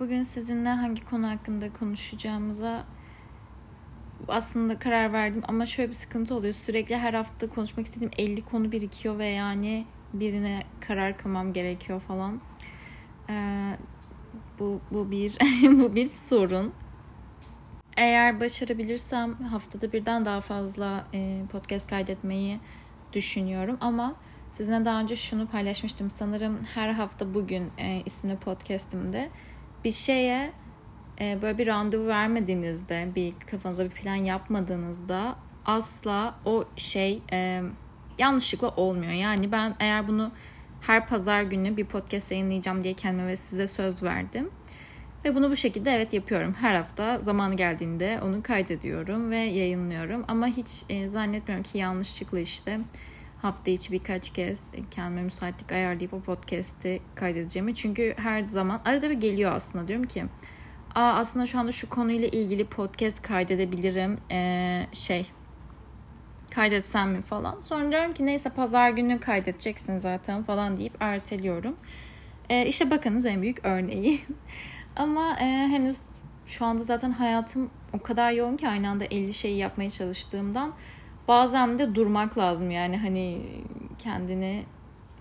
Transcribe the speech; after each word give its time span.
Bugün 0.00 0.22
sizinle 0.22 0.68
hangi 0.68 1.04
konu 1.04 1.30
hakkında 1.30 1.72
konuşacağımıza 1.72 2.84
aslında 4.28 4.78
karar 4.78 5.12
verdim 5.12 5.42
ama 5.48 5.66
şöyle 5.66 5.88
bir 5.88 5.94
sıkıntı 5.94 6.34
oluyor. 6.34 6.54
Sürekli 6.54 6.96
her 6.96 7.14
hafta 7.14 7.48
konuşmak 7.48 7.86
istediğim 7.86 8.12
50 8.18 8.44
konu 8.44 8.72
birikiyor 8.72 9.18
ve 9.18 9.26
yani 9.26 9.86
birine 10.12 10.62
karar 10.80 11.18
kılmam 11.18 11.52
gerekiyor 11.52 12.00
falan. 12.00 12.40
Bu 14.58 14.80
bu 14.90 15.10
bir 15.10 15.36
bu 15.62 15.94
bir 15.94 16.08
sorun. 16.08 16.72
Eğer 17.96 18.40
başarabilirsem 18.40 19.34
haftada 19.34 19.92
birden 19.92 20.24
daha 20.24 20.40
fazla 20.40 21.06
podcast 21.52 21.90
kaydetmeyi 21.90 22.60
düşünüyorum 23.12 23.76
ama 23.80 24.14
sizinle 24.50 24.84
daha 24.84 25.00
önce 25.00 25.16
şunu 25.16 25.46
paylaşmıştım. 25.46 26.10
Sanırım 26.10 26.64
her 26.74 26.88
hafta 26.88 27.34
bugün 27.34 27.70
e, 27.78 28.02
isimli 28.06 28.36
podcastimde 28.36 29.28
bir 29.84 29.92
şeye 29.92 30.52
e, 31.20 31.38
böyle 31.42 31.58
bir 31.58 31.66
randevu 31.66 32.06
vermediğinizde, 32.06 33.08
bir 33.14 33.34
kafanıza 33.50 33.84
bir 33.84 33.90
plan 33.90 34.14
yapmadığınızda 34.14 35.36
asla 35.66 36.34
o 36.44 36.64
şey 36.76 37.22
e, 37.32 37.62
yanlışlıkla 38.18 38.68
olmuyor. 38.68 39.12
Yani 39.12 39.52
ben 39.52 39.74
eğer 39.80 40.08
bunu 40.08 40.30
her 40.80 41.06
pazar 41.06 41.42
günü 41.42 41.76
bir 41.76 41.84
podcast 41.84 42.32
yayınlayacağım 42.32 42.84
diye 42.84 42.94
kendime 42.94 43.26
ve 43.26 43.36
size 43.36 43.66
söz 43.66 44.02
verdim. 44.02 44.50
Ve 45.24 45.34
bunu 45.34 45.50
bu 45.50 45.56
şekilde 45.56 45.90
evet 45.90 46.12
yapıyorum. 46.12 46.54
Her 46.60 46.74
hafta 46.74 47.20
zamanı 47.20 47.54
geldiğinde 47.54 48.20
onu 48.24 48.42
kaydediyorum 48.42 49.30
ve 49.30 49.36
yayınlıyorum. 49.36 50.24
Ama 50.28 50.46
hiç 50.46 50.82
e, 50.88 51.08
zannetmiyorum 51.08 51.64
ki 51.64 51.78
yanlışlıkla 51.78 52.40
işte 52.40 52.80
hafta 53.42 53.70
içi 53.70 53.92
birkaç 53.92 54.32
kez 54.32 54.72
kendime 54.90 55.22
müsaitlik 55.22 55.72
ayarlayıp 55.72 56.14
o 56.14 56.20
podcast'i 56.20 57.00
kaydedeceğimi. 57.14 57.74
Çünkü 57.74 58.14
her 58.18 58.42
zaman 58.42 58.80
arada 58.84 59.10
bir 59.10 59.20
geliyor 59.20 59.52
aslında 59.52 59.88
diyorum 59.88 60.06
ki 60.06 60.24
Aa, 60.96 61.12
aslında 61.12 61.46
şu 61.46 61.58
anda 61.58 61.72
şu 61.72 61.90
konuyla 61.90 62.28
ilgili 62.28 62.64
podcast 62.64 63.22
kaydedebilirim. 63.22 64.18
Ee, 64.30 64.86
şey 64.92 65.30
kaydetsem 66.50 67.10
mi 67.10 67.22
falan. 67.22 67.60
Sonra 67.60 67.90
diyorum 67.90 68.14
ki 68.14 68.26
neyse 68.26 68.50
pazar 68.50 68.90
günü 68.90 69.20
kaydedeceksin 69.20 69.98
zaten 69.98 70.42
falan 70.42 70.76
deyip 70.76 70.96
erteliyorum. 71.00 71.76
Ee, 72.50 72.66
işte 72.66 72.90
bakınız 72.90 73.24
en 73.24 73.42
büyük 73.42 73.64
örneği. 73.64 74.20
Ama 74.96 75.36
e, 75.40 75.44
henüz 75.44 75.98
şu 76.46 76.64
anda 76.64 76.82
zaten 76.82 77.10
hayatım 77.10 77.70
o 77.92 78.02
kadar 78.02 78.32
yoğun 78.32 78.56
ki 78.56 78.68
aynı 78.68 78.90
anda 78.90 79.04
50 79.04 79.34
şeyi 79.34 79.56
yapmaya 79.58 79.90
çalıştığımdan 79.90 80.72
bazen 81.28 81.78
de 81.78 81.94
durmak 81.94 82.38
lazım 82.38 82.70
yani 82.70 82.96
hani 82.96 83.42
kendini 83.98 84.64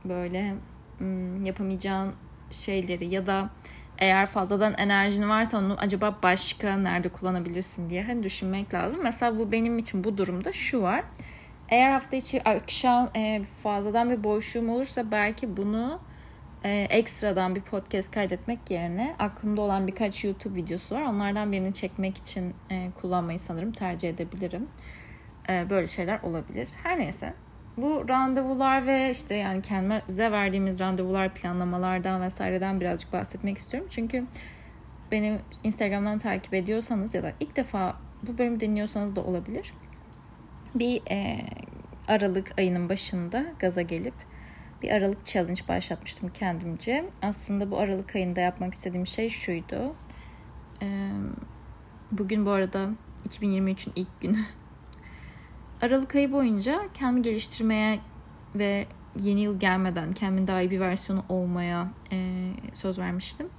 böyle 0.06 0.54
hmm, 0.98 1.46
yapamayacağın 1.46 2.14
şeyleri 2.52 3.06
ya 3.06 3.28
da 3.28 3.50
eğer 3.98 4.26
fazladan 4.26 4.74
enerjin 4.78 5.30
varsa 5.30 5.58
onu 5.58 5.76
acaba 5.80 6.16
başka 6.24 6.78
nerede 6.78 7.10
kullanabilirsin 7.10 7.90
diye 7.90 8.04
hani 8.04 8.24
düşünmek 8.24 8.74
lazım. 8.74 9.00
Mesela 9.04 9.40
bu 9.40 9.52
benim 9.52 9.78
için 9.78 10.04
bu 10.04 10.18
durumda 10.18 10.54
şu 10.54 10.82
var. 10.82 11.04
Eğer 11.70 11.92
hafta 11.92 12.18
içi 12.18 12.50
akşam 12.50 13.10
e, 13.16 13.42
fazladan 13.64 14.10
bir 14.10 14.24
boşluğum 14.24 14.70
olursa 14.70 15.12
belki 15.12 15.58
bunu 15.58 16.00
e, 16.64 16.88
ekstradan 16.90 17.56
bir 17.56 17.62
podcast 17.62 18.12
kaydetmek 18.12 18.72
yerine 18.72 19.16
aklımda 19.20 19.62
olan 19.62 19.88
birkaç 19.88 20.24
YouTube 20.24 20.56
videosu 20.56 20.96
var. 20.96 21.02
Onlardan 21.02 21.52
birini 21.52 21.74
çekmek 21.74 22.18
için 22.18 22.54
e, 22.72 22.92
kullanmayı 23.02 23.40
sanırım 23.40 23.72
tercih 23.72 24.10
edebilirim. 24.10 24.68
E, 25.50 25.70
böyle 25.70 25.88
şeyler 25.88 26.20
olabilir. 26.20 26.68
Her 26.84 27.00
neyse. 27.00 27.34
Bu 27.78 28.10
randevular 28.10 28.88
ve 28.88 29.12
işte 29.12 29.36
yani 29.36 29.62
kendimize 29.62 30.32
verdiğimiz 30.32 30.80
randevular, 30.80 31.34
planlamalardan 31.34 32.22
vesaireden 32.22 32.82
birazcık 32.82 33.14
bahsetmek 33.14 33.58
istiyorum. 33.58 33.90
Çünkü 33.92 34.26
beni 35.12 35.40
Instagram'dan 35.64 36.18
takip 36.18 36.54
ediyorsanız 36.54 37.14
ya 37.14 37.24
da 37.24 37.32
ilk 37.40 37.56
defa 37.56 37.96
bu 38.24 38.38
bölümü 38.38 38.60
dinliyorsanız 38.60 39.16
da 39.16 39.24
olabilir. 39.24 39.74
Bir 40.76 41.02
e, 41.12 41.42
Aralık 42.08 42.60
ayının 42.60 42.90
başında 42.90 43.46
gaza 43.60 43.82
gelip 43.82 44.14
bir 44.82 44.92
Aralık 44.92 45.26
challenge 45.26 45.62
başlatmıştım 45.68 46.32
kendimce. 46.34 47.06
Aslında 47.22 47.72
bu 47.72 47.78
Aralık 47.78 48.16
ayında 48.16 48.42
yapmak 48.42 48.74
istediğim 48.74 49.08
şey 49.08 49.30
şuydu. 49.30 49.96
E, 50.82 51.10
bugün 52.12 52.46
bu 52.46 52.52
arada 52.52 52.90
2023'ün 53.30 53.94
ilk 53.96 54.22
günü. 54.22 54.38
Aralık 55.82 56.16
ayı 56.16 56.32
boyunca 56.32 56.82
kendimi 56.94 57.22
geliştirmeye 57.22 58.00
ve 58.56 58.86
yeni 59.20 59.42
yıl 59.42 59.60
gelmeden 59.60 60.14
kendimin 60.14 60.48
daha 60.48 60.62
iyi 60.62 60.72
bir 60.72 60.80
versiyonu 60.80 61.24
olmaya 61.30 61.92
e, 62.12 62.42
söz 62.74 63.00
vermiştim. 63.00 63.50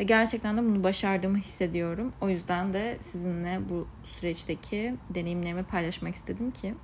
Ve 0.00 0.04
gerçekten 0.04 0.56
de 0.56 0.62
bunu 0.62 0.84
başardığımı 0.84 1.38
hissediyorum. 1.38 2.12
O 2.20 2.28
yüzden 2.28 2.72
de 2.72 2.96
sizinle 3.00 3.60
bu 3.68 3.88
süreçteki 4.04 4.94
deneyimlerimi 5.10 5.62
paylaşmak 5.62 6.14
istedim 6.14 6.50
ki 6.50 6.74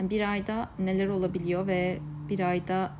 bir 0.00 0.30
ayda 0.30 0.70
neler 0.78 1.08
olabiliyor 1.08 1.66
ve 1.66 1.98
bir 2.28 2.40
ayda 2.40 2.92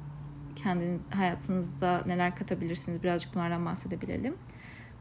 kendiniz 0.56 1.02
hayatınızda 1.14 2.02
neler 2.06 2.36
katabilirsiniz 2.36 3.02
birazcık 3.02 3.34
bunlardan 3.34 3.66
bahsedebilelim. 3.66 4.34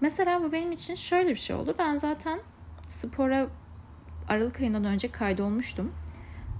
Mesela 0.01 0.43
bu 0.43 0.51
benim 0.51 0.71
için 0.71 0.95
şöyle 0.95 1.29
bir 1.29 1.35
şey 1.35 1.55
oldu. 1.55 1.75
Ben 1.79 1.97
zaten 1.97 2.39
spora 2.87 3.47
Aralık 4.27 4.59
ayından 4.59 4.85
önce 4.85 5.11
kaydolmuştum. 5.11 5.91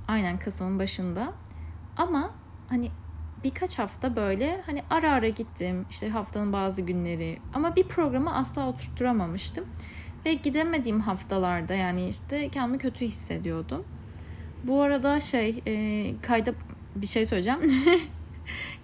Aynen 0.07 0.40
Kasım'ın 0.40 0.79
başında. 0.79 1.34
Ama 1.97 2.31
hani 2.69 2.91
birkaç 3.44 3.79
hafta 3.79 4.16
böyle 4.16 4.62
hani 4.66 4.84
ara 4.90 5.12
ara 5.12 5.28
gittim. 5.28 5.85
işte 5.90 6.09
haftanın 6.09 6.53
bazı 6.53 6.81
günleri. 6.81 7.40
Ama 7.53 7.75
bir 7.75 7.84
programı 7.84 8.35
asla 8.35 8.69
oturtturamamıştım. 8.69 9.66
Ve 10.25 10.34
gidemediğim 10.34 11.00
haftalarda 11.00 11.73
yani 11.73 12.09
işte 12.09 12.50
kendimi 12.50 12.78
kötü 12.78 13.06
hissediyordum. 13.06 13.85
Bu 14.63 14.81
arada 14.81 15.22
şey 15.22 15.62
e, 15.68 16.13
kayda 16.22 16.53
bir 16.95 17.07
şey 17.07 17.25
söyleyeceğim. 17.25 17.59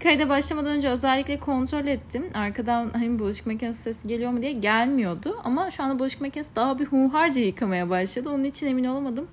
Kayda 0.03 0.29
başlamadan 0.29 0.71
önce 0.71 0.89
özellikle 0.89 1.39
kontrol 1.39 1.87
ettim. 1.87 2.25
Arkadan 2.33 2.89
hani 2.89 3.19
bulaşık 3.19 3.47
makinesi 3.47 3.81
sesi 3.81 4.07
geliyor 4.07 4.31
mu 4.31 4.41
diye 4.41 4.51
gelmiyordu. 4.51 5.37
Ama 5.43 5.71
şu 5.71 5.83
anda 5.83 5.99
bulaşık 5.99 6.21
makinesi 6.21 6.55
daha 6.55 6.79
bir 6.79 6.85
hunharca 6.85 7.41
yıkamaya 7.41 7.89
başladı. 7.89 8.29
Onun 8.29 8.43
için 8.43 8.67
emin 8.67 8.83
olamadım. 8.83 9.27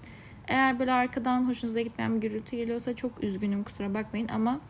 Eğer 0.50 0.78
böyle 0.78 0.92
arkadan 0.92 1.48
hoşunuza 1.48 1.80
gitmeyen 1.80 2.16
bir 2.16 2.28
gürültü 2.28 2.56
geliyorsa 2.56 2.96
çok 2.96 3.24
üzgünüm 3.24 3.64
kusura 3.64 3.94
bakmayın 3.94 4.28
ama 4.28 4.60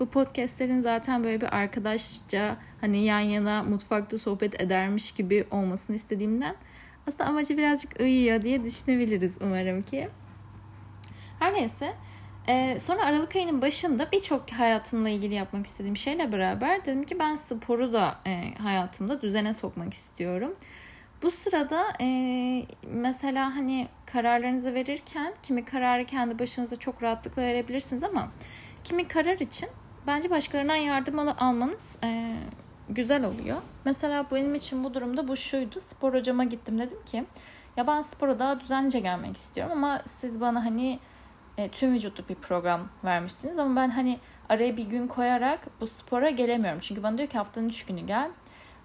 bu 0.00 0.06
podcastlerin 0.06 0.80
zaten 0.80 1.24
böyle 1.24 1.40
bir 1.40 1.56
arkadaşça 1.56 2.56
hani 2.80 3.04
yan 3.04 3.20
yana 3.20 3.62
mutfakta 3.62 4.18
sohbet 4.18 4.60
edermiş 4.60 5.12
gibi 5.12 5.46
olmasını 5.50 5.96
istediğimden 5.96 6.56
aslında 7.06 7.24
amacı 7.24 7.58
birazcık 7.58 8.00
uyuyor 8.00 8.42
diye 8.42 8.64
düşünebiliriz 8.64 9.38
umarım 9.40 9.82
ki. 9.82 10.08
Her 11.38 11.54
neyse 11.54 11.94
ee, 12.48 12.78
sonra 12.80 13.04
Aralık 13.04 13.36
ayının 13.36 13.62
başında 13.62 14.08
birçok 14.12 14.50
hayatımla 14.50 15.08
ilgili 15.08 15.34
yapmak 15.34 15.66
istediğim 15.66 15.96
şeyle 15.96 16.32
beraber 16.32 16.84
dedim 16.84 17.04
ki 17.04 17.18
ben 17.18 17.34
sporu 17.34 17.92
da 17.92 18.18
e, 18.26 18.54
hayatımda 18.62 19.22
düzene 19.22 19.52
sokmak 19.52 19.94
istiyorum. 19.94 20.54
Bu 21.24 21.30
sırada 21.30 21.84
e, 22.00 22.66
mesela 22.86 23.56
hani 23.56 23.88
kararlarınızı 24.06 24.74
verirken 24.74 25.34
kimi 25.42 25.64
kararı 25.64 26.04
kendi 26.04 26.38
başınıza 26.38 26.76
çok 26.76 27.02
rahatlıkla 27.02 27.42
verebilirsiniz 27.42 28.04
ama 28.04 28.28
kimi 28.84 29.08
karar 29.08 29.38
için 29.38 29.68
bence 30.06 30.30
başkalarından 30.30 30.76
yardım 30.76 31.18
al- 31.18 31.34
almanız 31.38 31.98
e, 32.04 32.36
güzel 32.88 33.24
oluyor. 33.24 33.62
Mesela 33.84 34.26
benim 34.32 34.54
için 34.54 34.84
bu 34.84 34.94
durumda 34.94 35.28
bu 35.28 35.36
şuydu. 35.36 35.80
Spor 35.80 36.14
hocama 36.14 36.44
gittim 36.44 36.78
dedim 36.78 36.98
ki 37.06 37.24
ya 37.76 37.86
ben 37.86 38.02
spora 38.02 38.38
daha 38.38 38.60
düzenlice 38.60 39.00
gelmek 39.00 39.36
istiyorum 39.36 39.72
ama 39.72 40.02
siz 40.06 40.40
bana 40.40 40.64
hani 40.64 40.98
e, 41.58 41.68
tüm 41.68 41.94
vücutlu 41.94 42.28
bir 42.28 42.34
program 42.34 42.88
vermişsiniz 43.04 43.58
ama 43.58 43.76
ben 43.80 43.90
hani 43.90 44.18
araya 44.48 44.76
bir 44.76 44.84
gün 44.84 45.08
koyarak 45.08 45.80
bu 45.80 45.86
spora 45.86 46.30
gelemiyorum. 46.30 46.80
Çünkü 46.80 47.02
bana 47.02 47.18
diyor 47.18 47.28
ki 47.28 47.38
haftanın 47.38 47.68
üç 47.68 47.86
günü 47.86 48.00
gel. 48.00 48.30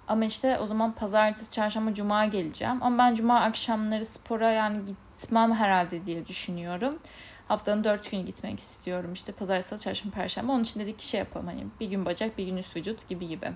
Ama 0.09 0.25
işte 0.25 0.59
o 0.59 0.68
zaman 0.68 0.92
pazartesi, 0.92 1.51
çarşamba, 1.51 1.94
cuma 1.94 2.25
geleceğim. 2.25 2.83
Ama 2.83 2.98
ben 2.98 3.16
cuma 3.16 3.39
akşamları 3.39 4.06
spora 4.06 4.51
yani 4.51 4.81
gitmem 4.86 5.54
herhalde 5.54 6.06
diye 6.06 6.28
düşünüyorum. 6.28 7.00
Haftanın 7.48 7.83
dört 7.83 8.12
günü 8.12 8.25
gitmek 8.25 8.60
istiyorum. 8.60 9.13
İşte 9.13 9.31
pazartesi, 9.31 9.83
çarşamba, 9.83 10.16
perşembe. 10.16 10.51
Onun 10.51 10.63
için 10.63 10.80
dedik 10.80 11.00
ki 11.00 11.07
şey 11.07 11.19
yapalım 11.19 11.48
hani 11.48 11.66
bir 11.80 11.88
gün 11.89 12.06
bacak, 12.06 12.38
bir 12.38 12.45
gün 12.45 12.57
üst 12.57 12.75
vücut 12.75 13.10
gibi 13.10 13.28
gibi. 13.28 13.51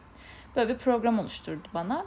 Böyle 0.55 0.73
bir 0.73 0.77
program 0.77 1.19
oluşturdu 1.19 1.67
bana. 1.73 2.05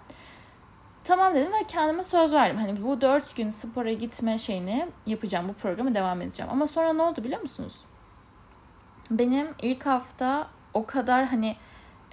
Tamam 1.05 1.35
dedim 1.35 1.53
ve 1.53 1.65
kendime 1.69 2.05
söz 2.05 2.33
verdim. 2.33 2.57
Hani 2.57 2.83
bu 2.83 3.01
dört 3.01 3.37
gün 3.37 3.51
spora 3.51 3.93
gitme 3.93 4.39
şeyini 4.39 4.89
yapacağım. 5.07 5.49
Bu 5.49 5.53
programı 5.53 5.95
devam 5.95 6.21
edeceğim. 6.21 6.53
Ama 6.53 6.67
sonra 6.67 6.93
ne 6.93 7.03
oldu 7.03 7.25
biliyor 7.25 7.41
musunuz? 7.41 7.75
Benim 9.11 9.49
ilk 9.63 9.87
hafta 9.87 10.49
o 10.75 10.87
kadar 10.87 11.27
hani 11.27 11.57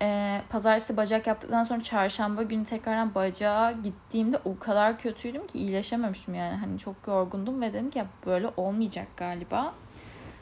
e, 0.02 0.42
pazartesi 0.50 0.98
bacak 0.98 1.28
yaptıktan 1.28 1.64
sonra 1.64 1.84
çarşamba 1.84 2.44
günü 2.44 2.66
tekrardan 2.66 3.16
bacağa 3.16 3.72
gittiğimde 3.84 4.40
o 4.46 4.60
kadar 4.60 5.00
kötüydüm 5.00 5.48
ki 5.48 5.60
iyileşememiştim 5.60 6.36
yani. 6.36 6.56
Hani 6.56 6.80
çok 6.80 6.96
yorgundum 7.08 7.62
ve 7.62 7.74
dedim 7.74 7.90
ki 7.90 8.00
ya 8.00 8.06
böyle 8.26 8.48
olmayacak 8.58 9.08
galiba. 9.18 9.74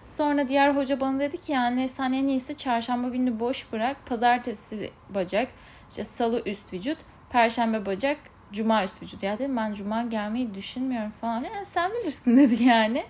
Sonra 0.06 0.48
diğer 0.48 0.76
hoca 0.76 1.00
bana 1.00 1.20
dedi 1.20 1.38
ki 1.38 1.52
yani 1.52 1.90
sen 1.90 2.14
en 2.14 2.28
iyisi 2.28 2.58
çarşamba 2.58 3.08
günü 3.10 3.40
boş 3.40 3.74
bırak. 3.74 3.98
Pazartesi 4.06 4.92
bacak, 5.10 5.48
işte 5.90 6.04
salı 6.04 6.42
üst 6.46 6.74
vücut, 6.74 6.98
Perşembe 7.30 7.86
bacak, 7.86 8.18
cuma 8.52 8.84
üst 8.84 9.04
vücut. 9.04 9.24
Ya 9.24 9.38
dedim 9.38 9.58
ben 9.58 9.74
cuma 9.74 10.04
gelmeyi 10.04 10.54
düşünmüyorum 10.54 11.12
falan. 11.22 11.44
Yani 11.44 11.66
sen 11.66 11.92
bilirsin 11.92 12.38
dedi 12.38 12.64
yani. 12.64 13.06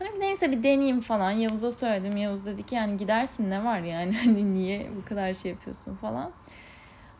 Sonra 0.00 0.10
neyse 0.18 0.50
bir 0.52 0.62
deneyeyim 0.62 1.00
falan. 1.00 1.30
Yavuz'a 1.30 1.72
söyledim. 1.72 2.16
Yavuz 2.16 2.46
dedi 2.46 2.66
ki 2.66 2.74
yani 2.74 2.96
gidersin 2.96 3.50
ne 3.50 3.64
var 3.64 3.80
yani. 3.80 4.16
Hani 4.24 4.54
niye 4.54 4.86
bu 4.96 5.08
kadar 5.08 5.34
şey 5.34 5.50
yapıyorsun 5.50 5.94
falan. 5.94 6.32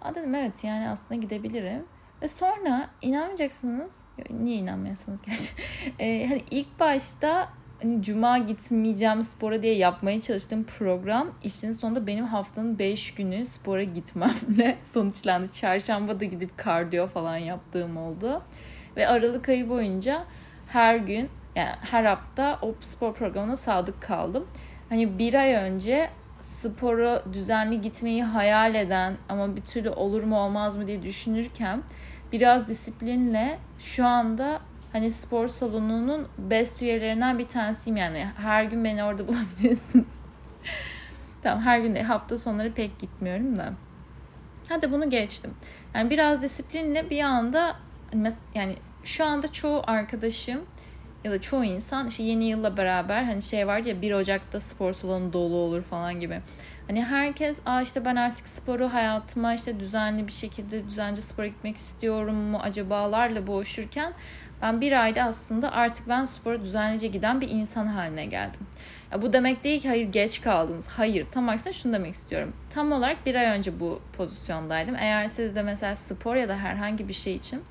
Aa 0.02 0.14
dedim 0.14 0.34
evet 0.34 0.64
yani 0.64 0.88
aslında 0.88 1.20
gidebilirim. 1.20 1.84
Ve 2.22 2.28
sonra 2.28 2.88
inanmayacaksınız. 3.02 4.04
Niye 4.30 4.56
inanmıyorsunuz 4.56 5.22
gerçi? 5.22 5.50
Ee, 5.98 6.26
hani 6.28 6.42
ilk 6.50 6.80
başta 6.80 7.48
hani 7.82 8.02
cuma 8.02 8.38
gitmeyeceğim 8.38 9.22
spora 9.22 9.62
diye 9.62 9.74
yapmaya 9.74 10.20
çalıştığım 10.20 10.64
program 10.64 11.30
işin 11.44 11.70
sonunda 11.70 12.06
benim 12.06 12.24
haftanın 12.24 12.78
5 12.78 13.14
günü 13.14 13.46
spora 13.46 13.82
gitmemle 13.82 14.78
sonuçlandı. 14.84 15.52
Çarşamba 15.52 16.20
da 16.20 16.24
gidip 16.24 16.58
kardiyo 16.58 17.06
falan 17.06 17.36
yaptığım 17.36 17.96
oldu. 17.96 18.42
Ve 18.96 19.08
Aralık 19.08 19.48
ayı 19.48 19.68
boyunca 19.68 20.24
her 20.66 20.96
gün 20.96 21.28
yani 21.56 21.70
her 21.80 22.04
hafta 22.04 22.58
o 22.62 22.74
spor 22.80 23.14
programına 23.14 23.56
sadık 23.56 24.02
kaldım. 24.02 24.46
Hani 24.88 25.18
bir 25.18 25.34
ay 25.34 25.52
önce 25.54 26.10
sporu 26.40 27.22
düzenli 27.32 27.80
gitmeyi 27.80 28.24
hayal 28.24 28.74
eden 28.74 29.16
ama 29.28 29.56
bir 29.56 29.60
türlü 29.60 29.90
olur 29.90 30.22
mu 30.22 30.38
olmaz 30.38 30.76
mı 30.76 30.86
diye 30.86 31.02
düşünürken 31.02 31.82
biraz 32.32 32.68
disiplinle 32.68 33.58
şu 33.78 34.06
anda 34.06 34.60
hani 34.92 35.10
spor 35.10 35.48
salonunun 35.48 36.28
best 36.38 36.82
üyelerinden 36.82 37.38
bir 37.38 37.48
tanesiyim 37.48 37.96
yani. 37.96 38.26
Her 38.36 38.64
gün 38.64 38.84
beni 38.84 39.04
orada 39.04 39.28
bulabilirsiniz. 39.28 40.20
tamam 41.42 41.60
her 41.60 41.78
gün 41.78 41.94
de 41.94 42.02
hafta 42.02 42.38
sonları 42.38 42.72
pek 42.72 42.98
gitmiyorum 42.98 43.56
da. 43.56 43.72
Hadi 44.68 44.92
bunu 44.92 45.10
geçtim. 45.10 45.54
Yani 45.94 46.10
biraz 46.10 46.42
disiplinle 46.42 47.10
bir 47.10 47.20
anda 47.20 47.76
yani 48.54 48.76
şu 49.04 49.24
anda 49.24 49.52
çoğu 49.52 49.82
arkadaşım 49.86 50.60
ya 51.24 51.30
da 51.30 51.40
çoğu 51.40 51.64
insan 51.64 52.08
işte 52.08 52.22
yeni 52.22 52.44
yılla 52.44 52.76
beraber 52.76 53.24
hani 53.24 53.42
şey 53.42 53.66
var 53.66 53.78
ya 53.78 54.02
1 54.02 54.12
Ocak'ta 54.12 54.60
spor 54.60 54.92
salonu 54.92 55.32
dolu 55.32 55.56
olur 55.56 55.82
falan 55.82 56.20
gibi. 56.20 56.40
Hani 56.86 57.04
herkes 57.04 57.58
Aa 57.66 57.82
işte 57.82 58.04
ben 58.04 58.16
artık 58.16 58.48
sporu 58.48 58.92
hayatıma 58.92 59.54
işte 59.54 59.80
düzenli 59.80 60.26
bir 60.26 60.32
şekilde 60.32 60.86
düzenli 60.86 61.22
spora 61.22 61.46
gitmek 61.46 61.76
istiyorum 61.76 62.34
mu 62.34 62.58
acabalarla 62.62 63.46
boğuşurken 63.46 64.12
ben 64.62 64.80
bir 64.80 65.02
ayda 65.02 65.22
aslında 65.22 65.72
artık 65.72 66.08
ben 66.08 66.24
spora 66.24 66.60
düzenlice 66.60 67.06
giden 67.06 67.40
bir 67.40 67.48
insan 67.50 67.86
haline 67.86 68.26
geldim. 68.26 68.60
Ya 69.12 69.22
bu 69.22 69.32
demek 69.32 69.64
değil 69.64 69.80
ki 69.80 69.88
hayır 69.88 70.12
geç 70.12 70.40
kaldınız. 70.40 70.88
Hayır 70.88 71.26
tam 71.32 71.48
aksine 71.48 71.72
şunu 71.72 71.92
demek 71.92 72.14
istiyorum. 72.14 72.52
Tam 72.70 72.92
olarak 72.92 73.26
bir 73.26 73.34
ay 73.34 73.46
önce 73.46 73.80
bu 73.80 74.00
pozisyondaydım. 74.16 74.94
Eğer 74.94 75.28
siz 75.28 75.54
de 75.54 75.62
mesela 75.62 75.96
spor 75.96 76.36
ya 76.36 76.48
da 76.48 76.56
herhangi 76.56 77.08
bir 77.08 77.12
şey 77.12 77.34
için 77.36 77.62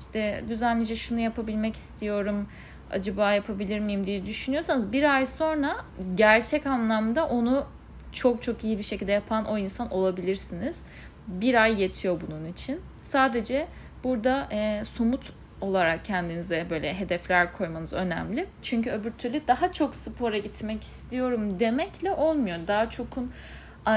işte 0.00 0.44
düzenlice 0.48 0.96
şunu 0.96 1.20
yapabilmek 1.20 1.76
istiyorum 1.76 2.46
acaba 2.90 3.32
yapabilir 3.32 3.80
miyim 3.80 4.06
diye 4.06 4.26
düşünüyorsanız 4.26 4.92
bir 4.92 5.14
ay 5.14 5.26
sonra 5.26 5.76
gerçek 6.14 6.66
anlamda 6.66 7.26
onu 7.26 7.66
çok 8.12 8.42
çok 8.42 8.64
iyi 8.64 8.78
bir 8.78 8.82
şekilde 8.82 9.12
yapan 9.12 9.44
o 9.44 9.58
insan 9.58 9.90
olabilirsiniz. 9.90 10.84
Bir 11.26 11.62
ay 11.62 11.82
yetiyor 11.82 12.20
bunun 12.28 12.44
için. 12.44 12.80
Sadece 13.02 13.66
burada 14.04 14.48
e, 14.52 14.82
somut 14.84 15.32
olarak 15.60 16.04
kendinize 16.04 16.66
böyle 16.70 16.94
hedefler 16.94 17.52
koymanız 17.52 17.92
önemli. 17.92 18.46
Çünkü 18.62 18.90
öbür 18.90 19.10
türlü 19.10 19.46
daha 19.48 19.72
çok 19.72 19.94
spora 19.94 20.38
gitmek 20.38 20.82
istiyorum 20.82 21.60
demekle 21.60 22.12
olmuyor. 22.12 22.58
Daha 22.66 22.90
çokun 22.90 23.32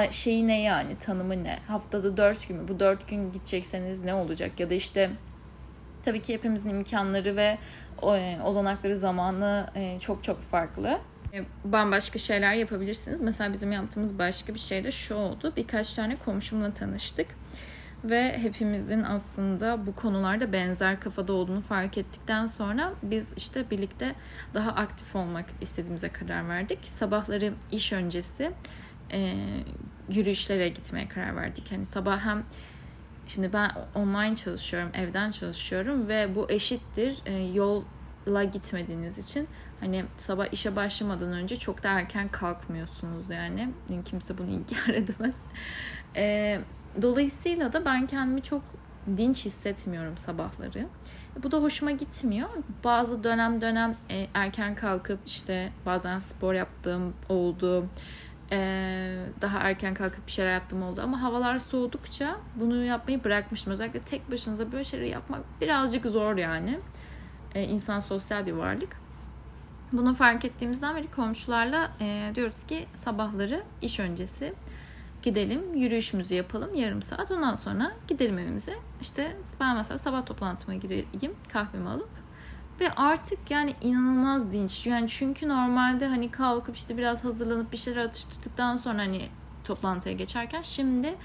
şeyi 0.09 0.47
ne 0.47 0.61
yani 0.61 0.97
tanımı 0.97 1.43
ne? 1.43 1.59
Haftada 1.67 2.17
dört 2.17 2.47
gün 2.47 2.57
mü? 2.57 2.67
Bu 2.67 2.79
dört 2.79 3.07
gün 3.07 3.31
gidecekseniz 3.31 4.03
ne 4.03 4.13
olacak? 4.13 4.59
Ya 4.59 4.69
da 4.69 4.73
işte 4.73 5.09
tabii 6.03 6.21
ki 6.21 6.33
hepimizin 6.33 6.69
imkanları 6.69 7.35
ve 7.35 7.57
olanakları 8.43 8.97
zamanı 8.97 9.67
e, 9.75 9.99
çok 9.99 10.23
çok 10.23 10.41
farklı. 10.41 10.99
E, 11.33 11.43
bambaşka 11.65 12.19
şeyler 12.19 12.53
yapabilirsiniz. 12.53 13.21
Mesela 13.21 13.53
bizim 13.53 13.71
yaptığımız 13.71 14.19
başka 14.19 14.53
bir 14.53 14.59
şey 14.59 14.83
de 14.83 14.91
şu 14.91 15.15
oldu. 15.15 15.53
Birkaç 15.57 15.93
tane 15.93 16.15
komşumla 16.15 16.73
tanıştık 16.73 17.27
ve 18.03 18.37
hepimizin 18.37 19.03
aslında 19.03 19.85
bu 19.87 19.95
konularda 19.95 20.53
benzer 20.53 20.99
kafada 20.99 21.33
olduğunu 21.33 21.61
fark 21.61 21.97
ettikten 21.97 22.45
sonra 22.45 22.93
biz 23.03 23.33
işte 23.37 23.69
birlikte 23.71 24.15
daha 24.53 24.71
aktif 24.71 25.15
olmak 25.15 25.45
istediğimize 25.61 26.09
karar 26.09 26.49
verdik. 26.49 26.79
Sabahları 26.85 27.53
iş 27.71 27.93
öncesi 27.93 28.51
e, 29.11 29.33
yürüyüşlere 30.09 30.69
gitmeye 30.69 31.07
karar 31.07 31.35
verdik. 31.35 31.71
Hani 31.71 31.85
sabah 31.85 32.19
hem 32.19 32.43
şimdi 33.27 33.53
ben 33.53 33.71
online 33.95 34.35
çalışıyorum, 34.35 34.89
evden 34.93 35.31
çalışıyorum 35.31 36.07
ve 36.07 36.35
bu 36.35 36.51
eşittir 36.51 37.17
e, 37.25 37.33
yolla 38.27 38.43
gitmediğiniz 38.43 39.17
için 39.17 39.47
hani 39.79 40.03
sabah 40.17 40.53
işe 40.53 40.75
başlamadan 40.75 41.33
önce 41.33 41.55
çok 41.55 41.83
da 41.83 41.89
erken 41.89 42.27
kalkmıyorsunuz 42.27 43.29
yani. 43.29 43.69
Kimse 44.05 44.37
bunu 44.37 44.49
inkar 44.51 44.93
edemez. 44.93 45.35
E, 46.15 46.59
Dolayısıyla 47.01 47.73
da 47.73 47.85
ben 47.85 48.07
kendimi 48.07 48.41
çok 48.41 48.61
dinç 49.17 49.45
hissetmiyorum 49.45 50.17
sabahları. 50.17 50.87
Bu 51.43 51.51
da 51.51 51.57
hoşuma 51.57 51.91
gitmiyor. 51.91 52.49
Bazı 52.83 53.23
dönem 53.23 53.61
dönem 53.61 53.95
e, 54.09 54.27
erken 54.33 54.75
kalkıp 54.75 55.19
işte 55.25 55.71
bazen 55.85 56.19
spor 56.19 56.53
yaptığım 56.53 57.13
oldu. 57.29 57.85
E, 58.51 58.57
daha 59.41 59.59
erken 59.59 59.93
kalkıp 59.93 60.27
bir 60.27 60.31
şeyler 60.31 60.53
yaptığım 60.53 60.83
oldu. 60.83 61.01
Ama 61.03 61.21
havalar 61.21 61.59
soğudukça 61.59 62.37
bunu 62.55 62.83
yapmayı 62.83 63.23
bırakmıştım. 63.23 63.73
Özellikle 63.73 63.99
tek 63.99 64.31
başınıza 64.31 64.71
böyle 64.71 64.83
şeyleri 64.83 65.09
yapmak 65.09 65.61
birazcık 65.61 66.05
zor 66.05 66.37
yani. 66.37 66.79
E, 67.55 67.63
insan 67.63 67.99
sosyal 67.99 68.45
bir 68.45 68.51
varlık. 68.51 68.97
Bunu 69.91 70.15
fark 70.15 70.45
ettiğimizden 70.45 70.95
beri 70.95 71.11
komşularla 71.11 71.91
e, 72.01 72.31
diyoruz 72.35 72.63
ki 72.63 72.85
sabahları 72.93 73.63
iş 73.81 73.99
öncesi 73.99 74.53
gidelim 75.23 75.73
yürüyüşümüzü 75.75 76.35
yapalım 76.35 76.75
yarım 76.75 77.01
saat 77.01 77.31
ondan 77.31 77.55
sonra 77.55 77.91
gidelim 78.07 78.39
evimize. 78.39 78.73
İşte 79.01 79.37
ben 79.59 79.75
mesela 79.75 79.97
sabah 79.97 80.25
toplantıma 80.25 80.75
gireyim 80.75 81.35
kahvemi 81.53 81.89
alıp 81.89 82.09
ve 82.79 82.91
artık 82.91 83.51
yani 83.51 83.75
inanılmaz 83.81 84.51
dinç. 84.51 84.87
Yani 84.87 85.09
çünkü 85.09 85.49
normalde 85.49 86.07
hani 86.07 86.31
kalkıp 86.31 86.75
işte 86.75 86.97
biraz 86.97 87.23
hazırlanıp 87.23 87.71
bir 87.71 87.77
şeyler 87.77 88.05
atıştırdıktan 88.05 88.77
sonra 88.77 88.99
hani 88.99 89.29
toplantıya 89.63 90.15
geçerken 90.15 90.61
şimdi 90.61 91.15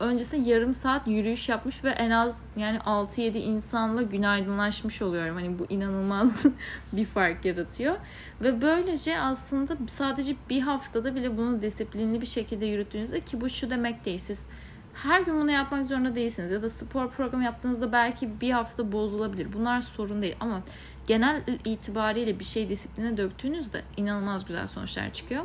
öncesinde 0.00 0.50
yarım 0.50 0.74
saat 0.74 1.06
yürüyüş 1.06 1.48
yapmış 1.48 1.84
ve 1.84 1.90
en 1.90 2.10
az 2.10 2.46
yani 2.56 2.78
6-7 2.78 3.38
insanla 3.38 4.02
günaydınlaşmış 4.02 5.02
oluyorum. 5.02 5.34
Hani 5.34 5.58
bu 5.58 5.66
inanılmaz 5.68 6.46
bir 6.92 7.04
fark 7.04 7.44
yaratıyor. 7.44 7.96
Ve 8.40 8.62
böylece 8.62 9.20
aslında 9.20 9.76
sadece 9.88 10.36
bir 10.50 10.60
haftada 10.60 11.14
bile 11.14 11.36
bunu 11.36 11.62
disiplinli 11.62 12.20
bir 12.20 12.26
şekilde 12.26 12.66
yürüttüğünüzde 12.66 13.20
ki 13.20 13.40
bu 13.40 13.48
şu 13.48 13.70
demek 13.70 14.04
değil. 14.04 14.18
Siz 14.18 14.46
her 14.94 15.20
gün 15.20 15.40
bunu 15.40 15.50
yapmak 15.50 15.86
zorunda 15.86 16.14
değilsiniz. 16.14 16.50
Ya 16.50 16.62
da 16.62 16.68
spor 16.68 17.10
programı 17.10 17.44
yaptığınızda 17.44 17.92
belki 17.92 18.40
bir 18.40 18.50
hafta 18.50 18.92
bozulabilir. 18.92 19.52
Bunlar 19.52 19.80
sorun 19.80 20.22
değil 20.22 20.36
ama 20.40 20.62
genel 21.06 21.42
itibariyle 21.64 22.38
bir 22.38 22.44
şey 22.44 22.68
disipline 22.68 23.16
döktüğünüzde 23.16 23.82
inanılmaz 23.96 24.44
güzel 24.44 24.68
sonuçlar 24.68 25.12
çıkıyor. 25.12 25.44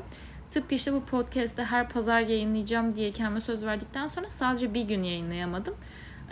Tıpkı 0.53 0.75
işte 0.75 0.93
bu 0.93 1.05
podcast'te 1.05 1.63
her 1.63 1.89
pazar 1.89 2.19
yayınlayacağım 2.19 2.95
diye 2.95 3.12
kendime 3.12 3.41
söz 3.41 3.65
verdikten 3.65 4.07
sonra 4.07 4.29
sadece 4.29 4.74
bir 4.74 4.81
gün 4.81 5.03
yayınlayamadım. 5.03 5.75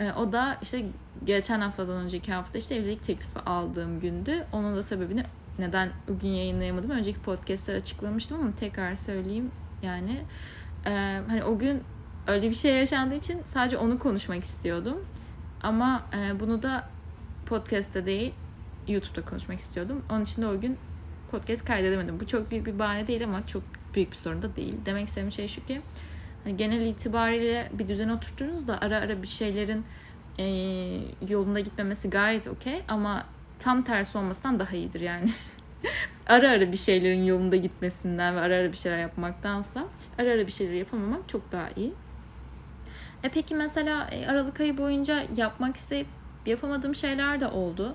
E, 0.00 0.12
o 0.12 0.32
da 0.32 0.58
işte 0.62 0.84
geçen 1.24 1.60
haftadan 1.60 2.04
önceki 2.04 2.32
hafta 2.32 2.58
işte 2.58 2.74
evlilik 2.74 3.04
teklifi 3.04 3.38
aldığım 3.38 4.00
gündü. 4.00 4.46
Onun 4.52 4.76
da 4.76 4.82
sebebini 4.82 5.24
neden 5.58 5.90
bugün 6.08 6.28
yayınlayamadım. 6.28 6.90
Önceki 6.90 7.20
podcast'te 7.20 7.74
açıklamıştım 7.74 8.40
ama 8.40 8.50
tekrar 8.60 8.96
söyleyeyim. 8.96 9.50
Yani 9.82 10.20
e, 10.86 11.20
hani 11.28 11.44
o 11.44 11.58
gün 11.58 11.82
öyle 12.26 12.50
bir 12.50 12.54
şey 12.54 12.76
yaşandığı 12.76 13.14
için 13.14 13.42
sadece 13.44 13.76
onu 13.76 13.98
konuşmak 13.98 14.44
istiyordum. 14.44 15.04
Ama 15.62 16.02
e, 16.16 16.40
bunu 16.40 16.62
da 16.62 16.88
podcast'te 17.46 18.06
değil 18.06 18.34
YouTube'da 18.88 19.24
konuşmak 19.24 19.60
istiyordum. 19.60 20.04
Onun 20.10 20.24
için 20.24 20.42
de 20.42 20.46
o 20.46 20.60
gün 20.60 20.78
podcast 21.30 21.64
kaydedemedim. 21.64 22.20
Bu 22.20 22.26
çok 22.26 22.50
büyük 22.50 22.66
bir 22.66 22.78
bahane 22.78 23.06
değil 23.06 23.24
ama 23.24 23.46
çok 23.46 23.81
büyük 23.94 24.10
bir 24.10 24.16
sorun 24.16 24.42
da 24.42 24.56
değil. 24.56 24.74
Demek 24.86 25.08
istediğim 25.08 25.32
şey 25.32 25.48
şu 25.48 25.66
ki 25.66 25.80
genel 26.56 26.86
itibariyle 26.86 27.68
bir 27.72 27.88
düzen 27.88 28.08
oturttuğunuzda 28.08 28.78
ara 28.80 28.96
ara 28.96 29.22
bir 29.22 29.26
şeylerin 29.26 29.84
e, 30.38 30.44
yolunda 31.28 31.60
gitmemesi 31.60 32.10
gayet 32.10 32.46
okey 32.46 32.82
ama 32.88 33.24
tam 33.58 33.82
tersi 33.82 34.18
olmasından 34.18 34.58
daha 34.58 34.76
iyidir 34.76 35.00
yani. 35.00 35.30
ara 36.26 36.50
ara 36.50 36.72
bir 36.72 36.76
şeylerin 36.76 37.24
yolunda 37.24 37.56
gitmesinden 37.56 38.36
ve 38.36 38.40
ara 38.40 38.54
ara 38.54 38.72
bir 38.72 38.76
şeyler 38.76 38.98
yapmaktansa 38.98 39.84
ara 40.18 40.30
ara 40.30 40.46
bir 40.46 40.52
şeyler 40.52 40.72
yapamamak 40.72 41.28
çok 41.28 41.52
daha 41.52 41.68
iyi. 41.76 41.92
E 43.24 43.28
peki 43.28 43.54
mesela 43.54 44.08
e, 44.10 44.26
Aralık 44.26 44.60
ayı 44.60 44.78
boyunca 44.78 45.24
yapmak 45.36 45.76
isteyip 45.76 46.06
yapamadığım 46.46 46.94
şeyler 46.94 47.40
de 47.40 47.46
oldu. 47.46 47.94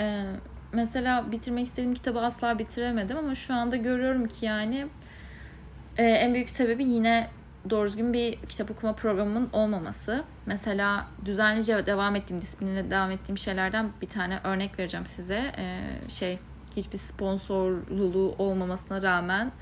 E, 0.00 0.22
mesela 0.72 1.32
bitirmek 1.32 1.66
istediğim 1.66 1.94
kitabı 1.94 2.20
asla 2.20 2.58
bitiremedim 2.58 3.16
ama 3.16 3.34
şu 3.34 3.54
anda 3.54 3.76
görüyorum 3.76 4.28
ki 4.28 4.46
yani 4.46 4.86
ee, 5.98 6.04
en 6.04 6.34
büyük 6.34 6.50
sebebi 6.50 6.84
yine 6.84 7.28
doğru 7.70 7.88
düzgün 7.88 8.12
bir 8.12 8.36
kitap 8.36 8.70
okuma 8.70 8.92
programımın 8.92 9.48
olmaması. 9.52 10.24
Mesela 10.46 11.06
düzenlice 11.24 11.86
devam 11.86 12.16
ettiğim, 12.16 12.42
disiplinle 12.42 12.90
devam 12.90 13.10
ettiğim 13.10 13.38
şeylerden 13.38 13.88
bir 14.02 14.08
tane 14.08 14.38
örnek 14.44 14.78
vereceğim 14.78 15.06
size. 15.06 15.52
Ee, 15.58 15.80
şey 16.08 16.38
hiçbir 16.76 16.98
sponsorluluğu 16.98 18.34
olmamasına 18.38 19.02
rağmen 19.02 19.52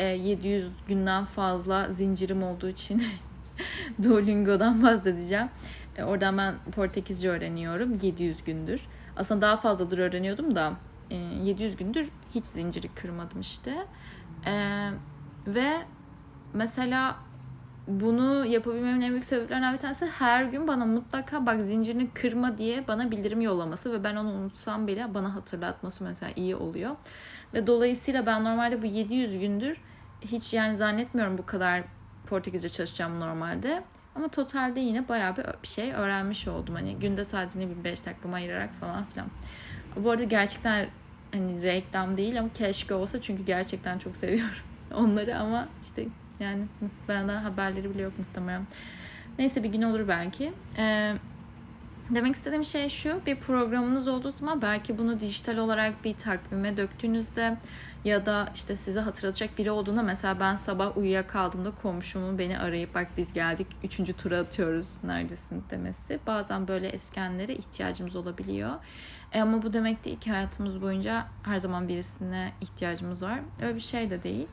700 0.00 0.66
e, 0.66 0.68
günden 0.88 1.24
fazla 1.24 1.90
zincirim 1.90 2.42
olduğu 2.42 2.68
için 2.68 3.02
Duolingo'dan 4.02 4.82
bahsedeceğim. 4.82 5.48
E, 5.96 6.04
oradan 6.04 6.38
ben 6.38 6.54
Portekizce 6.74 7.30
öğreniyorum 7.30 7.98
700 8.02 8.44
gündür. 8.44 8.80
Aslında 9.16 9.40
daha 9.40 9.56
fazladır 9.56 9.98
öğreniyordum 9.98 10.54
da 10.54 10.72
700 11.42 11.72
e, 11.72 11.76
gündür 11.76 12.08
hiç 12.34 12.46
zinciri 12.46 12.88
kırmadım 12.88 13.40
işte. 13.40 13.86
Ve 15.46 15.72
mesela 16.54 17.16
bunu 17.86 18.46
yapabilmemin 18.46 19.00
en 19.00 19.10
büyük 19.10 19.24
sebeplerinden 19.24 19.74
bir 19.74 19.78
tanesi 19.78 20.06
her 20.06 20.44
gün 20.44 20.68
bana 20.68 20.84
mutlaka 20.84 21.46
bak 21.46 21.60
zincirini 21.60 22.10
kırma 22.10 22.58
diye 22.58 22.88
bana 22.88 23.10
bildirim 23.10 23.40
yollaması 23.40 23.92
ve 23.92 24.04
ben 24.04 24.16
onu 24.16 24.30
unutsam 24.30 24.86
bile 24.86 25.14
bana 25.14 25.34
hatırlatması 25.34 26.04
mesela 26.04 26.32
iyi 26.36 26.56
oluyor. 26.56 26.96
Ve 27.54 27.66
dolayısıyla 27.66 28.26
ben 28.26 28.44
normalde 28.44 28.82
bu 28.82 28.86
700 28.86 29.40
gündür 29.40 29.76
hiç 30.20 30.54
yani 30.54 30.76
zannetmiyorum 30.76 31.38
bu 31.38 31.46
kadar 31.46 31.82
Portekizce 32.26 32.68
çalışacağım 32.68 33.20
normalde. 33.20 33.82
Ama 34.14 34.28
totalde 34.28 34.80
yine 34.80 35.08
bayağı 35.08 35.36
bir, 35.36 35.68
şey 35.68 35.92
öğrenmiş 35.92 36.48
oldum. 36.48 36.74
Hani 36.74 36.96
günde 36.96 37.24
sadece 37.24 37.60
bir 37.60 37.84
5 37.84 38.06
dakikamı 38.06 38.34
ayırarak 38.34 38.70
falan 38.80 39.04
filan. 39.04 39.28
Bu 39.96 40.10
arada 40.10 40.24
gerçekten 40.24 40.86
hani 41.32 41.62
reklam 41.62 42.16
değil 42.16 42.38
ama 42.38 42.48
keşke 42.54 42.94
olsa 42.94 43.20
çünkü 43.20 43.44
gerçekten 43.44 43.98
çok 43.98 44.16
seviyorum 44.16 44.71
onları 44.94 45.38
ama 45.38 45.68
işte 45.82 46.06
yani 46.40 46.64
benden 47.08 47.42
haberleri 47.42 47.94
bile 47.94 48.02
yok 48.02 48.12
muhtemelen. 48.18 48.66
Neyse 49.38 49.62
bir 49.62 49.68
gün 49.68 49.82
olur 49.82 50.08
belki. 50.08 50.52
Ee, 50.78 51.14
demek 52.10 52.34
istediğim 52.34 52.64
şey 52.64 52.88
şu. 52.88 53.20
Bir 53.26 53.36
programınız 53.36 54.08
olduğu 54.08 54.32
zaman 54.32 54.62
belki 54.62 54.98
bunu 54.98 55.20
dijital 55.20 55.56
olarak 55.56 56.04
bir 56.04 56.14
takvime 56.14 56.76
döktüğünüzde 56.76 57.56
ya 58.04 58.26
da 58.26 58.48
işte 58.54 58.76
size 58.76 59.00
hatırlatacak 59.00 59.58
biri 59.58 59.70
olduğunda 59.70 60.02
mesela 60.02 60.40
ben 60.40 60.56
sabah 60.56 60.96
uyuyakaldığımda 60.96 61.70
komşumun 61.82 62.38
beni 62.38 62.58
arayıp 62.58 62.94
bak 62.94 63.08
biz 63.16 63.32
geldik 63.32 63.66
üçüncü 63.84 64.12
tura 64.12 64.38
atıyoruz 64.38 65.04
neredesin 65.04 65.64
demesi. 65.70 66.20
Bazen 66.26 66.68
böyle 66.68 66.88
eskenlere 66.88 67.54
ihtiyacımız 67.54 68.16
olabiliyor. 68.16 68.70
E 69.32 69.40
ama 69.42 69.62
bu 69.62 69.72
demek 69.72 70.04
değil 70.04 70.20
ki 70.20 70.30
hayatımız 70.30 70.82
boyunca 70.82 71.26
her 71.42 71.58
zaman 71.58 71.88
birisine 71.88 72.52
ihtiyacımız 72.60 73.22
var. 73.22 73.40
Öyle 73.62 73.74
bir 73.74 73.80
şey 73.80 74.10
de 74.10 74.22
değil. 74.22 74.46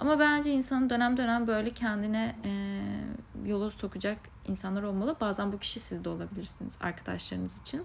Ama 0.00 0.18
bence 0.18 0.52
insanın 0.52 0.90
dönem 0.90 1.16
dönem 1.16 1.46
böyle 1.46 1.70
kendine 1.70 2.36
e, 2.44 2.50
yola 3.48 3.70
sokacak 3.70 4.18
insanlar 4.48 4.82
olmalı. 4.82 5.16
Bazen 5.20 5.52
bu 5.52 5.58
kişi 5.58 5.80
siz 5.80 6.04
de 6.04 6.08
olabilirsiniz 6.08 6.78
arkadaşlarınız 6.80 7.60
için. 7.60 7.84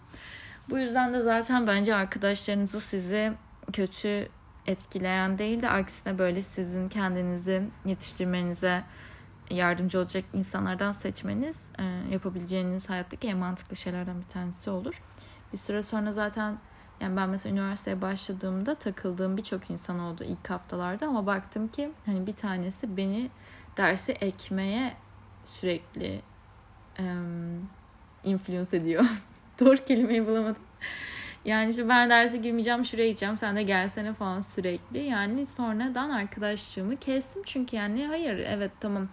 Bu 0.70 0.80
yüzden 0.80 1.14
de 1.14 1.22
zaten 1.22 1.68
bence 1.68 1.96
arkadaşlarınızı 1.96 2.82
sizi 2.82 3.34
kötü 3.74 4.28
etkileyen 4.72 5.38
değil 5.38 5.62
de 5.62 5.70
aksine 5.70 6.18
böyle 6.18 6.42
sizin 6.42 6.90
kendinizi 6.90 7.64
yetiştirmenize 7.86 8.84
yardımcı 9.50 10.00
olacak 10.00 10.26
insanlardan 10.34 10.92
seçmeniz 10.92 11.64
e, 11.80 11.84
yapabileceğiniz 12.12 12.90
hayattaki 12.90 13.28
en 13.28 13.38
mantıklı 13.38 13.76
şeylerden 13.76 14.20
bir 14.20 14.28
tanesi 14.28 14.70
olur. 14.70 15.02
Bir 15.54 15.58
süre 15.58 15.84
sonra 15.84 16.12
zaten 16.12 16.58
yani 17.02 17.18
ben 17.18 17.30
mesela 17.30 17.54
üniversiteye 17.54 18.02
başladığımda 18.02 18.76
takıldığım 18.76 19.38
birçok 19.38 19.70
insan 19.70 20.00
oldu 20.00 20.24
ilk 20.24 20.50
haftalarda 20.50 21.08
ama 21.08 21.26
baktım 21.26 21.68
ki 21.68 21.92
hani 22.06 22.28
bir 22.28 22.36
tanesi 22.36 22.98
beni 22.98 23.30
dersi 23.78 24.12
ekmeye 24.12 24.94
sürekli 25.44 26.22
um, 27.00 27.70
influence 28.24 28.78
ediyor. 28.78 29.06
Doğru 29.60 29.86
kelimeyi 29.86 30.28
bulamadım. 30.28 30.64
Yani 31.46 31.70
işte 31.70 31.90
ben 31.90 32.10
derse 32.10 32.38
girmeyeceğim 32.38 32.86
şuraya 32.86 33.08
gideceğim 33.08 33.38
sen 33.38 33.56
de 33.56 33.64
gelsene 33.64 34.14
falan 34.14 34.42
sürekli. 34.42 35.00
Yani 35.00 35.46
sonradan 35.46 36.10
arkadaşlığımı 36.10 36.98
kestim 36.98 37.42
çünkü 37.46 37.76
yani 37.76 38.06
hayır 38.08 38.38
evet 38.38 38.72
tamam 38.80 39.08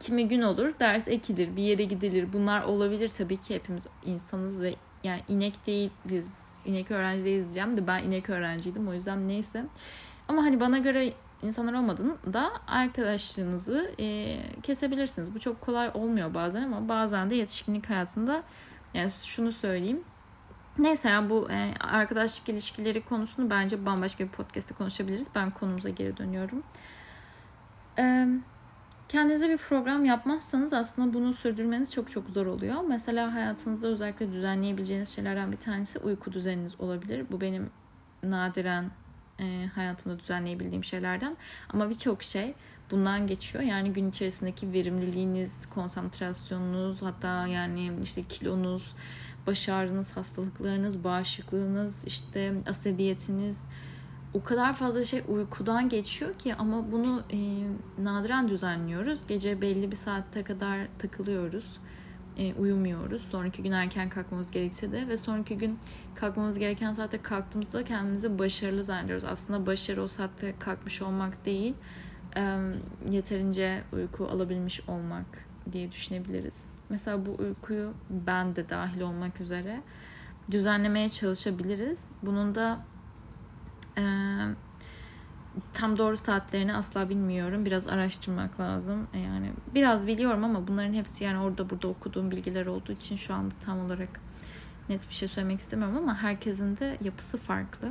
kimi 0.00 0.28
gün 0.28 0.42
olur 0.42 0.74
ders 0.80 1.08
ekilir 1.08 1.56
bir 1.56 1.62
yere 1.62 1.84
gidilir 1.84 2.32
bunlar 2.32 2.62
olabilir 2.62 3.08
tabii 3.08 3.36
ki 3.36 3.54
hepimiz 3.54 3.86
insanız 4.06 4.62
ve 4.62 4.74
yani 5.04 5.20
inek 5.28 5.66
değiliz 5.66 6.34
inek 6.64 6.90
öğrenci 6.90 7.24
değiliz 7.24 7.44
diyeceğim 7.44 7.76
de 7.76 7.86
ben 7.86 8.02
inek 8.02 8.30
öğrenciydim 8.30 8.88
o 8.88 8.92
yüzden 8.94 9.28
neyse. 9.28 9.64
Ama 10.28 10.42
hani 10.42 10.60
bana 10.60 10.78
göre 10.78 11.12
insanlar 11.42 11.72
olmadığında 11.72 12.52
arkadaşlığınızı 12.66 13.90
e, 14.00 14.36
kesebilirsiniz. 14.62 15.34
Bu 15.34 15.40
çok 15.40 15.60
kolay 15.60 15.90
olmuyor 15.94 16.34
bazen 16.34 16.62
ama 16.62 16.88
bazen 16.88 17.30
de 17.30 17.34
yetişkinlik 17.34 17.90
hayatında 17.90 18.42
yani 18.94 19.10
şunu 19.10 19.52
söyleyeyim. 19.52 20.04
Neyse 20.78 21.08
yani 21.08 21.30
bu 21.30 21.50
e, 21.50 21.74
arkadaşlık 21.80 22.48
ilişkileri 22.48 23.04
konusunu 23.04 23.50
bence 23.50 23.86
bambaşka 23.86 24.24
bir 24.24 24.28
podcast'te 24.28 24.74
konuşabiliriz. 24.74 25.28
Ben 25.34 25.50
konumuza 25.50 25.88
geri 25.88 26.16
dönüyorum. 26.16 26.62
Eee 27.98 28.28
Kendinize 29.12 29.48
bir 29.48 29.56
program 29.56 30.04
yapmazsanız 30.04 30.72
aslında 30.72 31.14
bunu 31.14 31.34
sürdürmeniz 31.34 31.92
çok 31.92 32.10
çok 32.10 32.30
zor 32.30 32.46
oluyor. 32.46 32.76
Mesela 32.88 33.34
hayatınızda 33.34 33.86
özellikle 33.86 34.32
düzenleyebileceğiniz 34.32 35.08
şeylerden 35.08 35.52
bir 35.52 35.56
tanesi 35.56 35.98
uyku 35.98 36.32
düzeniniz 36.32 36.80
olabilir. 36.80 37.26
Bu 37.30 37.40
benim 37.40 37.70
nadiren 38.22 38.90
e, 39.40 39.68
hayatımda 39.74 40.18
düzenleyebildiğim 40.18 40.84
şeylerden. 40.84 41.36
Ama 41.68 41.90
birçok 41.90 42.22
şey 42.22 42.54
bundan 42.90 43.26
geçiyor. 43.26 43.64
Yani 43.64 43.92
gün 43.92 44.10
içerisindeki 44.10 44.72
verimliliğiniz, 44.72 45.66
konsantrasyonunuz, 45.66 47.02
hatta 47.02 47.46
yani 47.46 47.92
işte 48.02 48.22
kilonuz, 48.22 48.94
baş 49.46 49.68
ağrınız, 49.68 50.16
hastalıklarınız, 50.16 51.04
bağışıklığınız, 51.04 52.04
işte 52.04 52.54
asabiyetiniz, 52.68 53.66
o 54.34 54.42
kadar 54.42 54.72
fazla 54.72 55.04
şey 55.04 55.22
uykudan 55.28 55.88
geçiyor 55.88 56.34
ki 56.38 56.54
ama 56.54 56.92
bunu 56.92 57.22
e, 57.32 57.38
nadiren 58.04 58.48
düzenliyoruz. 58.48 59.20
Gece 59.28 59.60
belli 59.60 59.90
bir 59.90 59.96
saatte 59.96 60.42
kadar 60.42 60.78
takılıyoruz. 60.98 61.78
E, 62.38 62.54
uyumuyoruz. 62.54 63.22
Sonraki 63.22 63.62
gün 63.62 63.72
erken 63.72 64.08
kalkmamız 64.08 64.50
gerekse 64.50 64.92
de 64.92 65.08
ve 65.08 65.16
sonraki 65.16 65.58
gün 65.58 65.78
kalkmamız 66.14 66.58
gereken 66.58 66.92
saatte 66.92 67.22
kalktığımızda 67.22 67.84
kendimizi 67.84 68.38
başarılı 68.38 68.82
zannediyoruz. 68.82 69.24
Aslında 69.24 69.66
başarı 69.66 70.02
o 70.02 70.08
saatte 70.08 70.54
kalkmış 70.58 71.02
olmak 71.02 71.44
değil, 71.44 71.74
e, 72.36 72.58
yeterince 73.10 73.82
uyku 73.92 74.26
alabilmiş 74.26 74.80
olmak 74.88 75.26
diye 75.72 75.92
düşünebiliriz. 75.92 76.71
Mesela 76.92 77.26
bu 77.26 77.36
uykuyu 77.38 77.94
ben 78.10 78.56
de 78.56 78.68
dahil 78.68 79.00
olmak 79.00 79.40
üzere 79.40 79.82
düzenlemeye 80.50 81.08
çalışabiliriz. 81.08 82.08
Bunun 82.22 82.54
da 82.54 82.84
ee, 83.98 84.02
tam 85.72 85.98
doğru 85.98 86.16
saatlerini 86.16 86.74
asla 86.74 87.08
bilmiyorum. 87.08 87.64
Biraz 87.64 87.88
araştırmak 87.88 88.60
lazım. 88.60 89.06
E, 89.14 89.18
yani 89.18 89.50
biraz 89.74 90.06
biliyorum 90.06 90.44
ama 90.44 90.66
bunların 90.66 90.92
hepsi 90.92 91.24
yani 91.24 91.38
orada 91.38 91.70
burada 91.70 91.88
okuduğum 91.88 92.30
bilgiler 92.30 92.66
olduğu 92.66 92.92
için 92.92 93.16
şu 93.16 93.34
anda 93.34 93.54
tam 93.64 93.80
olarak 93.80 94.20
net 94.88 95.08
bir 95.08 95.14
şey 95.14 95.28
söylemek 95.28 95.60
istemiyorum 95.60 95.96
ama 95.96 96.22
herkesin 96.22 96.76
de 96.76 96.98
yapısı 97.04 97.38
farklı. 97.38 97.88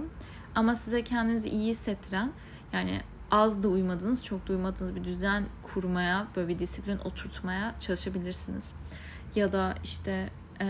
Ama 0.55 0.75
size 0.75 1.03
kendinizi 1.03 1.49
iyi 1.49 1.69
hissettiren 1.69 2.31
yani 2.73 3.01
az 3.31 3.63
da 3.63 3.67
uymadığınız, 3.67 4.23
çok 4.23 4.47
da 4.47 4.53
uymadığınız 4.53 4.95
bir 4.95 5.03
düzen 5.03 5.45
kurmaya, 5.63 6.27
böyle 6.35 6.47
bir 6.47 6.59
disiplin 6.59 6.97
oturtmaya 6.97 7.75
çalışabilirsiniz. 7.79 8.73
Ya 9.35 9.51
da 9.51 9.75
işte 9.83 10.29
e, 10.61 10.65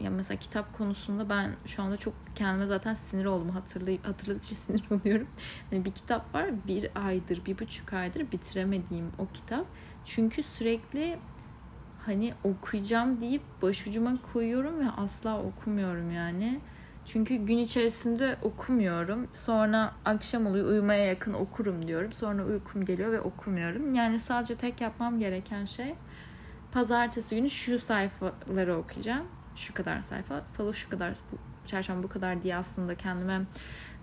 ya 0.00 0.10
mesela 0.10 0.38
kitap 0.38 0.78
konusunda 0.78 1.28
ben 1.28 1.50
şu 1.66 1.82
anda 1.82 1.96
çok 1.96 2.14
kendime 2.34 2.66
zaten 2.66 2.94
sinir 2.94 3.24
oldum. 3.24 3.50
Hatırlay 3.50 4.02
hatırladıkça 4.02 4.54
sinir 4.54 4.84
oluyorum. 4.90 5.28
Hani 5.70 5.84
bir 5.84 5.92
kitap 5.92 6.34
var 6.34 6.50
bir 6.66 6.90
aydır, 7.06 7.46
bir 7.46 7.58
buçuk 7.58 7.92
aydır 7.92 8.32
bitiremediğim 8.32 9.12
o 9.18 9.26
kitap. 9.34 9.66
Çünkü 10.04 10.42
sürekli 10.42 11.18
hani 12.06 12.34
okuyacağım 12.44 13.20
deyip 13.20 13.42
başucuma 13.62 14.18
koyuyorum 14.32 14.80
ve 14.80 14.90
asla 14.90 15.42
okumuyorum 15.42 16.10
yani. 16.10 16.60
Çünkü 17.06 17.36
gün 17.36 17.58
içerisinde 17.58 18.36
okumuyorum. 18.42 19.28
Sonra 19.34 19.94
akşam 20.04 20.46
oluyor 20.46 20.66
uyumaya 20.66 21.04
yakın 21.04 21.32
okurum 21.32 21.88
diyorum. 21.88 22.12
Sonra 22.12 22.44
uykum 22.44 22.84
geliyor 22.84 23.12
ve 23.12 23.20
okumuyorum. 23.20 23.94
Yani 23.94 24.20
sadece 24.20 24.54
tek 24.54 24.80
yapmam 24.80 25.18
gereken 25.18 25.64
şey 25.64 25.94
pazartesi 26.72 27.36
günü 27.36 27.50
şu 27.50 27.78
sayfaları 27.78 28.76
okuyacağım 28.76 29.26
şu 29.56 29.74
kadar 29.74 30.02
sayfa, 30.02 30.44
salı 30.44 30.74
şu 30.74 30.90
kadar, 30.90 31.14
bu, 31.32 31.36
çarşamba 31.66 32.02
bu 32.02 32.08
kadar 32.08 32.42
diye 32.42 32.56
aslında 32.56 32.94
kendime 32.94 33.40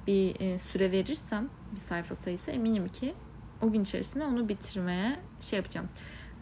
bir 0.08 0.40
e, 0.40 0.58
süre 0.58 0.92
verirsem 0.92 1.50
bir 1.72 1.80
sayfa 1.80 2.16
sayısı 2.16 2.52
eminim 2.52 2.88
ki 2.88 3.14
o 3.62 3.72
gün 3.72 3.82
içerisinde 3.82 4.26
onu 4.26 4.50
bitirmeye 4.50 5.20
şey 5.40 5.58
yapacağım. 5.58 5.90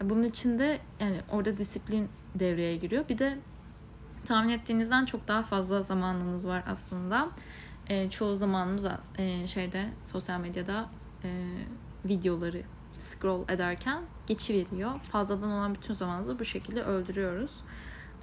Bunun 0.04 0.22
için 0.22 0.58
de 0.58 0.78
yani 1.00 1.16
orada 1.30 1.58
disiplin 1.58 2.08
devreye 2.34 2.76
giriyor. 2.76 3.08
Bir 3.08 3.18
de 3.18 3.38
tahmin 4.26 4.48
ettiğinizden 4.48 5.04
çok 5.04 5.28
daha 5.28 5.42
fazla 5.42 5.82
zamanınız 5.82 6.46
var 6.46 6.62
aslında. 6.66 7.28
E, 7.88 8.10
çoğu 8.10 8.36
zamanımız 8.36 8.86
e, 9.18 9.46
şeyde 9.46 9.88
sosyal 10.04 10.40
medyada 10.40 10.88
e, 11.24 11.28
videoları 12.04 12.62
scroll 12.92 13.48
ederken 13.48 14.02
geçiveriyor. 14.26 15.00
Fazladan 15.00 15.50
olan 15.50 15.74
bütün 15.74 15.94
zamanımızı 15.94 16.38
bu 16.38 16.44
şekilde 16.44 16.82
öldürüyoruz. 16.82 17.60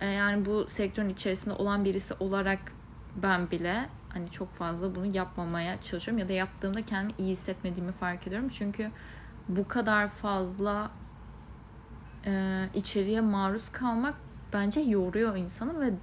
Ee, 0.01 0.06
yani 0.06 0.46
bu 0.46 0.66
sektörün 0.70 1.10
içerisinde 1.10 1.54
olan 1.54 1.86
birisi 1.86 2.13
olarak 2.20 2.60
ben 3.16 3.51
bile 3.51 3.89
hani 4.10 4.32
çok 4.32 4.54
fazla 4.54 4.96
bunu 4.96 5.06
yapmamaya 5.06 5.82
çalışıyorum 5.82 6.20
ya 6.20 6.30
da 6.30 6.34
yaptığımda 6.34 6.86
kendimi 6.86 7.13
iyi 7.18 7.32
hissetmediğimi 7.32 7.92
fark 7.92 8.27
ediyorum. 8.27 8.50
Çünkü 8.50 8.92
bu 9.50 9.68
kadar 9.68 10.10
fazla 10.10 10.92
e, 12.25 12.63
içeriye 12.74 13.22
maruz 13.22 13.70
kalmak 13.70 14.16
bence 14.54 14.80
yoruyor 14.80 15.36
insanı 15.36 15.82
ve 15.82 15.94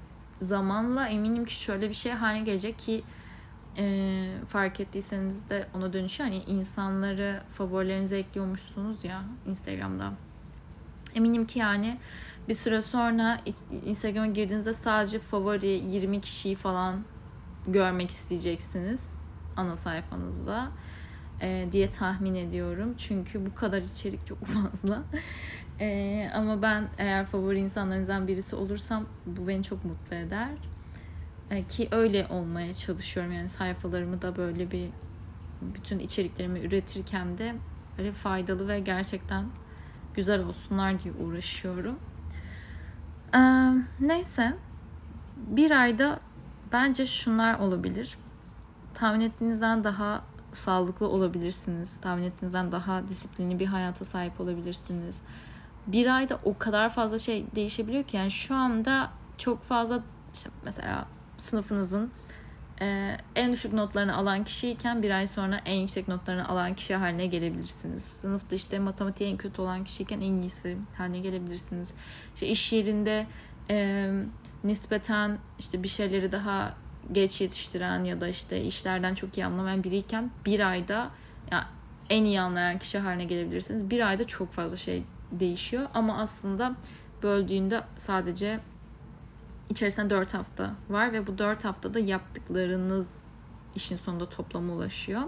zamanla 0.41 1.09
eminim 1.09 1.45
ki 1.45 1.55
şöyle 1.55 1.89
bir 1.89 1.95
şey 1.95 2.13
haline 2.13 2.45
gelecek 2.45 2.79
ki 2.79 3.03
e, 3.79 4.27
fark 4.49 4.81
ettiyseniz 4.81 5.51
de 5.51 5.67
ona 5.75 5.93
dönüşüyor. 5.93 6.31
Hani 6.31 6.43
insanları 6.43 7.43
favorilerinize 7.53 8.19
ekliyormuşsunuz 8.19 9.05
ya 9.05 9.23
Instagram'da. 9.47 10.13
Eminim 11.15 11.47
ki 11.47 11.59
yani 11.59 11.99
bir 12.49 12.55
süre 12.55 12.83
sonra 12.83 13.41
Instagram'a 13.87 14.27
girdiğinizde 14.27 14.75
sadece 14.75 15.19
favori 15.19 15.67
20 15.67 16.21
kişiyi 16.21 16.57
falan 16.57 17.05
görmek 17.69 18.11
isteyeceksiniz 18.11 19.25
ana 19.57 19.77
sayfanızda 19.77 20.71
e, 21.41 21.69
diye 21.73 21.91
tahmin 21.91 22.35
ediyorum. 22.35 22.95
Çünkü 22.99 23.47
bu 23.47 23.55
kadar 23.55 23.83
içerik 23.83 24.27
çok 24.27 24.47
fazla. 24.47 25.03
E, 25.81 26.31
ama 26.35 26.63
ben 26.63 26.89
eğer 26.99 27.27
favori 27.27 27.59
insanlarınızdan 27.59 28.29
birisi 28.29 28.57
olursam 28.57 29.07
bu 29.27 29.49
beni 29.49 29.63
çok 29.63 29.85
mutlu 29.85 30.17
eder. 30.17 30.49
E, 31.51 31.63
ki 31.63 31.89
öyle 31.93 32.27
olmaya 32.31 32.75
çalışıyorum. 32.75 33.33
Yani 33.33 33.49
sayfalarımı 33.49 34.23
da 34.23 34.37
böyle 34.37 34.71
bir 34.71 34.89
bütün 35.63 35.99
içeriklerimi 35.99 36.61
üretirken 36.61 37.39
de 37.39 37.55
böyle 37.99 38.13
faydalı 38.13 38.69
ve 38.69 38.81
gerçekten 38.81 39.45
güzel 40.15 40.45
olsunlar 40.45 41.03
diye 41.03 41.15
uğraşıyorum. 41.15 41.99
Ee, 43.35 43.39
neyse 44.01 44.57
bir 45.37 45.71
ayda 45.71 46.21
bence 46.73 47.07
şunlar 47.07 47.59
olabilir. 47.59 48.19
Tahmin 48.95 49.21
ettiğinizden 49.21 49.85
daha 49.85 50.25
sağlıklı 50.53 51.09
olabilirsiniz. 51.09 52.01
Tahmin 52.01 52.23
ettiğinizden 52.23 52.73
daha 52.73 53.09
disiplinli 53.09 53.59
bir 53.59 53.67
hayata 53.67 54.05
sahip 54.05 54.41
olabilirsiniz. 54.41 55.21
Bir 55.87 56.17
ayda 56.17 56.39
o 56.45 56.59
kadar 56.59 56.91
fazla 56.91 57.19
şey 57.19 57.45
değişebiliyor 57.55 58.05
ki 58.05 58.17
yani 58.17 58.31
şu 58.31 58.55
anda 58.55 59.11
çok 59.39 59.63
fazla 59.63 60.03
işte 60.35 60.51
mesela 60.65 61.07
sınıfınızın 61.39 62.11
e, 62.81 63.17
en 63.37 63.53
düşük 63.53 63.73
notlarını 63.73 64.17
alan 64.17 64.45
kişiyken 64.45 65.03
bir 65.03 65.11
ay 65.11 65.27
sonra 65.27 65.61
en 65.67 65.81
yüksek 65.81 66.09
notlarını 66.09 66.49
alan 66.49 66.75
kişi 66.75 66.95
haline 66.95 67.27
gelebilirsiniz. 67.27 68.05
Sınıfta 68.05 68.57
işte 68.57 68.79
matematiğe 68.79 69.31
en 69.31 69.37
kötü 69.37 69.63
olan 69.63 69.85
kişiyken 69.85 70.21
en 70.21 70.43
iyisi 70.43 70.77
haline 70.97 71.19
gelebilirsiniz. 71.19 71.95
İşte 72.35 72.47
iş 72.47 72.73
yerinde 72.73 73.27
e, 73.71 74.11
nispeten 74.65 75.39
işte 75.59 75.83
bir 75.83 75.89
şeyleri 75.89 76.33
daha 76.33 76.75
geç 77.13 77.41
yetiştiren 77.41 78.05
ya 78.05 78.21
da 78.21 78.29
işte 78.29 78.63
işlerden 78.63 79.15
çok 79.15 79.39
iyi 79.39 79.47
anlamayan 79.47 79.85
biriyken 79.85 80.31
bir 80.47 80.71
ayda 80.71 81.11
yani 81.53 81.65
en 82.11 82.25
iyi 82.25 82.41
anlayan 82.41 82.79
kişi 82.79 82.99
haline 82.99 83.25
gelebilirsiniz. 83.25 83.91
Bir 83.91 84.09
ayda 84.09 84.27
çok 84.27 84.53
fazla 84.53 84.77
şey 84.77 85.03
değişiyor 85.33 85.89
ama 85.95 86.19
aslında 86.19 86.75
böldüğünde 87.23 87.81
sadece 87.97 88.61
içerisinde 89.69 90.11
4 90.11 90.35
hafta 90.35 90.75
var 90.91 91.13
ve 91.13 91.27
bu 91.27 91.39
4 91.39 91.65
haftada 91.65 91.99
yaptıklarınız 91.99 93.25
işin 93.75 93.97
sonunda 93.97 94.29
toplama 94.29 94.73
ulaşıyor. 94.73 95.23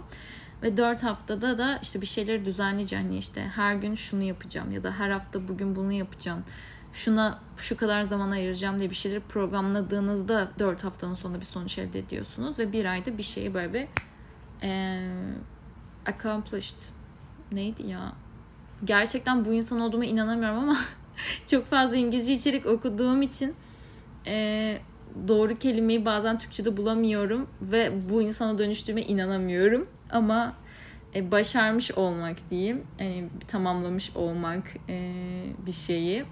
Ve 0.62 0.76
4 0.76 1.02
haftada 1.02 1.58
da 1.58 1.78
işte 1.82 2.00
bir 2.00 2.06
şeyleri 2.06 2.44
düzenleyeceğim. 2.44 3.04
Hani 3.04 3.18
işte 3.18 3.40
her 3.40 3.74
gün 3.74 3.94
şunu 3.94 4.22
yapacağım 4.22 4.72
ya 4.72 4.82
da 4.82 4.92
her 4.92 5.10
hafta 5.10 5.48
bugün 5.48 5.76
bunu 5.76 5.92
yapacağım. 5.92 6.44
Şuna 6.92 7.40
şu 7.56 7.76
kadar 7.76 8.02
zaman 8.02 8.30
ayıracağım 8.30 8.78
diye 8.78 8.90
bir 8.90 8.94
şeyleri 8.94 9.20
programladığınızda 9.20 10.50
4 10.58 10.84
haftanın 10.84 11.14
sonunda 11.14 11.40
bir 11.40 11.44
sonuç 11.44 11.78
elde 11.78 11.98
ediyorsunuz. 11.98 12.58
Ve 12.58 12.72
bir 12.72 12.84
ayda 12.84 13.18
bir 13.18 13.22
şeyi 13.22 13.54
böyle 13.54 13.72
bir 13.72 13.88
e, 14.62 15.00
accomplished 16.06 16.78
neydi 17.52 17.86
ya? 17.86 18.12
Gerçekten 18.84 19.44
bu 19.44 19.52
insan 19.52 19.80
olduğuma 19.80 20.04
inanamıyorum 20.04 20.58
ama 20.58 20.78
çok 21.46 21.66
fazla 21.66 21.96
İngilizce 21.96 22.32
içerik 22.32 22.66
okuduğum 22.66 23.22
için 23.22 23.54
e, 24.26 24.78
doğru 25.28 25.58
kelimeyi 25.58 26.04
bazen 26.04 26.38
Türkçe'de 26.38 26.76
bulamıyorum 26.76 27.46
ve 27.62 27.92
bu 28.10 28.22
insana 28.22 28.58
dönüştüğüme 28.58 29.02
inanamıyorum. 29.02 29.88
Ama 30.10 30.54
e, 31.14 31.30
başarmış 31.30 31.90
olmak 31.90 32.50
diyeyim, 32.50 32.82
e, 33.00 33.24
tamamlamış 33.48 34.16
olmak 34.16 34.62
e, 34.88 35.12
bir 35.66 35.72
şeyi. 35.72 36.24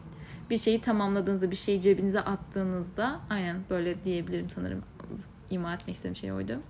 Bir 0.51 0.59
şeyi 0.59 0.81
tamamladığınızda, 0.81 1.51
bir 1.51 1.57
şeyi 1.57 1.81
cebinize 1.81 2.21
attığınızda, 2.21 3.21
aynen 3.31 3.57
böyle 3.71 4.05
diyebilirim 4.05 4.51
sanırım. 4.51 4.83
ima 5.51 5.75
etmek 5.75 5.97
istediğim 5.97 6.17
şey 6.17 6.33
oydu. 6.33 6.61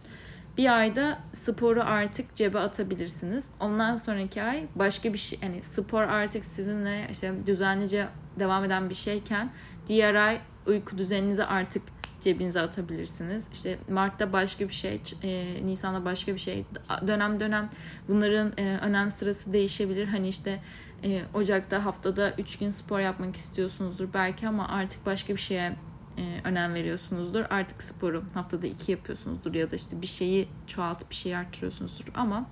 Bir 0.56 0.78
ayda 0.78 1.18
sporu 1.32 1.82
artık 1.84 2.36
cebe 2.36 2.58
atabilirsiniz. 2.58 3.44
Ondan 3.60 3.96
sonraki 3.96 4.42
ay 4.42 4.66
başka 4.74 5.12
bir 5.12 5.18
şey, 5.18 5.38
yani 5.42 5.62
spor 5.62 6.02
artık 6.02 6.44
sizinle 6.44 7.08
işte 7.10 7.32
düzenlice 7.46 8.08
devam 8.38 8.64
eden 8.64 8.90
bir 8.90 8.94
şeyken 8.94 9.52
diğer 9.88 10.14
ay 10.14 10.40
uyku 10.66 10.98
düzeninizi 10.98 11.44
artık 11.44 11.82
cebinize 12.20 12.60
atabilirsiniz. 12.60 13.48
İşte 13.52 13.78
Mart'ta 13.90 14.32
başka 14.32 14.68
bir 14.68 14.74
şey, 14.74 15.00
e, 15.22 15.56
Nisan'da 15.66 16.04
başka 16.04 16.34
bir 16.34 16.38
şey. 16.38 16.64
Dönem 17.06 17.40
dönem 17.40 17.70
bunların 18.08 18.52
e, 18.58 18.78
önem 18.82 19.10
sırası 19.10 19.52
değişebilir. 19.52 20.06
Hani 20.06 20.28
işte 20.28 20.60
e, 21.04 21.22
Ocak'ta 21.34 21.84
haftada 21.84 22.32
3 22.38 22.58
gün 22.58 22.68
spor 22.68 23.00
yapmak 23.00 23.36
istiyorsunuzdur 23.36 24.08
belki 24.14 24.48
ama 24.48 24.68
artık 24.68 25.06
başka 25.06 25.32
bir 25.32 25.40
şeye 25.40 25.76
e, 26.18 26.40
önem 26.44 26.74
veriyorsunuzdur. 26.74 27.44
Artık 27.50 27.82
sporu 27.82 28.24
haftada 28.34 28.66
2 28.66 28.92
yapıyorsunuzdur 28.92 29.54
ya 29.54 29.70
da 29.70 29.76
işte 29.76 30.02
bir 30.02 30.06
şeyi 30.06 30.48
çoğaltıp 30.66 31.10
bir 31.10 31.14
şeyi 31.14 31.36
arttırıyorsunuzdur. 31.36 32.04
Ama 32.14 32.46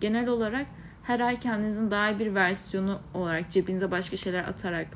genel 0.00 0.28
olarak 0.28 0.66
her 1.02 1.20
ay 1.20 1.40
kendinizin 1.40 1.90
daha 1.90 2.10
iyi 2.10 2.18
bir 2.18 2.34
versiyonu 2.34 3.00
olarak 3.14 3.50
cebinize 3.50 3.90
başka 3.90 4.16
şeyler 4.16 4.44
atarak 4.44 4.86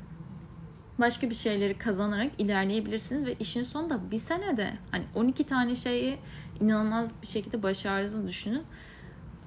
başka 0.99 1.29
bir 1.29 1.35
şeyleri 1.35 1.77
kazanarak 1.77 2.31
ilerleyebilirsiniz 2.37 3.25
ve 3.25 3.35
işin 3.39 3.63
sonunda 3.63 4.11
bir 4.11 4.17
senede 4.17 4.73
hani 4.91 5.03
12 5.15 5.43
tane 5.43 5.75
şeyi 5.75 6.17
inanılmaz 6.61 7.11
bir 7.21 7.27
şekilde 7.27 7.63
başardığınızı 7.63 8.27
düşünün. 8.27 8.63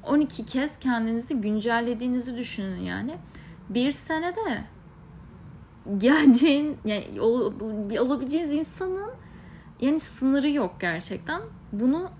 12 0.06 0.46
kez 0.46 0.78
kendinizi 0.78 1.40
güncellediğinizi 1.40 2.36
düşünün 2.36 2.80
yani. 2.80 3.14
Bir 3.68 3.90
senede 3.90 4.64
geleceğin 5.98 6.78
yani 6.84 7.20
olabileceğiniz 8.00 8.52
insanın 8.52 9.10
yani 9.80 10.00
sınırı 10.00 10.50
yok 10.50 10.76
gerçekten. 10.80 11.42
Bunu 11.72 12.10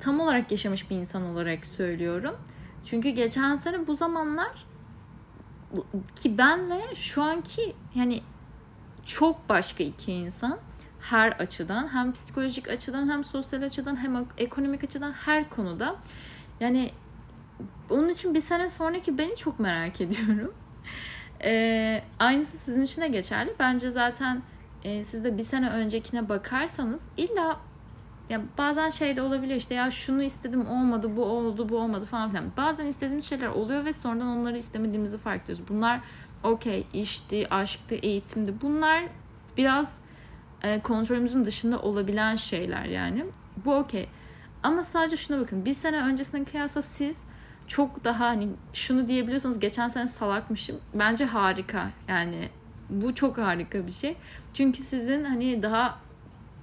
tam 0.00 0.20
olarak 0.20 0.52
yaşamış 0.52 0.90
bir 0.90 0.96
insan 0.96 1.24
olarak 1.24 1.66
söylüyorum. 1.66 2.36
Çünkü 2.84 3.08
geçen 3.08 3.56
sene 3.56 3.86
bu 3.86 3.96
zamanlar 3.96 4.66
ki 6.16 6.38
benle 6.38 6.94
şu 6.94 7.22
anki 7.22 7.74
yani 7.94 8.22
çok 9.04 9.48
başka 9.48 9.84
iki 9.84 10.12
insan 10.12 10.58
her 11.00 11.32
açıdan 11.32 11.88
hem 11.88 12.12
psikolojik 12.12 12.68
açıdan 12.68 13.08
hem 13.08 13.24
sosyal 13.24 13.62
açıdan 13.62 13.96
hem 13.96 14.26
ekonomik 14.38 14.84
açıdan 14.84 15.12
her 15.12 15.50
konuda 15.50 15.96
yani 16.60 16.90
onun 17.90 18.08
için 18.08 18.34
bir 18.34 18.40
sene 18.40 18.68
sonraki 18.68 19.18
beni 19.18 19.36
çok 19.36 19.60
merak 19.60 20.00
ediyorum. 20.00 20.54
Ee, 21.44 22.02
aynısı 22.18 22.58
sizin 22.58 22.82
için 22.82 23.02
de 23.02 23.08
geçerli. 23.08 23.54
Bence 23.58 23.90
zaten 23.90 24.42
e, 24.84 25.04
siz 25.04 25.24
de 25.24 25.38
bir 25.38 25.44
sene 25.44 25.70
öncekine 25.70 26.28
bakarsanız 26.28 27.04
illa 27.16 27.60
ya 28.30 28.40
bazen 28.58 28.90
şey 28.90 29.16
de 29.16 29.22
olabiliyor 29.22 29.58
işte 29.58 29.74
ya 29.74 29.90
şunu 29.90 30.22
istedim 30.22 30.66
olmadı 30.66 31.16
bu 31.16 31.24
oldu 31.24 31.68
bu 31.68 31.78
olmadı 31.78 32.04
falan 32.04 32.30
filan. 32.30 32.44
Bazen 32.56 32.86
istediğiniz 32.86 33.28
şeyler 33.28 33.46
oluyor 33.46 33.84
ve 33.84 33.92
sonradan 33.92 34.26
onları 34.26 34.58
istemediğimizi 34.58 35.18
fark 35.18 35.44
ediyoruz. 35.44 35.64
Bunlar 35.68 36.00
okey 36.42 36.86
işti, 36.92 37.54
aşktı, 37.54 37.94
eğitimdi. 37.94 38.54
Bunlar 38.62 39.02
biraz 39.56 39.98
e, 40.62 40.80
kontrolümüzün 40.80 41.44
dışında 41.44 41.78
olabilen 41.78 42.34
şeyler 42.34 42.84
yani. 42.84 43.24
Bu 43.64 43.74
okey. 43.74 44.08
Ama 44.62 44.84
sadece 44.84 45.16
şuna 45.16 45.40
bakın. 45.40 45.64
Bir 45.64 45.74
sene 45.74 46.02
öncesine 46.02 46.44
kıyasla 46.44 46.82
siz 46.82 47.24
çok 47.66 48.04
daha 48.04 48.26
hani 48.26 48.48
şunu 48.72 49.08
diyebiliyorsanız 49.08 49.60
geçen 49.60 49.88
sene 49.88 50.08
salakmışım. 50.08 50.76
Bence 50.94 51.24
harika. 51.24 51.90
Yani 52.08 52.48
bu 52.90 53.14
çok 53.14 53.38
harika 53.38 53.86
bir 53.86 53.92
şey. 53.92 54.16
Çünkü 54.54 54.82
sizin 54.82 55.24
hani 55.24 55.62
daha 55.62 55.98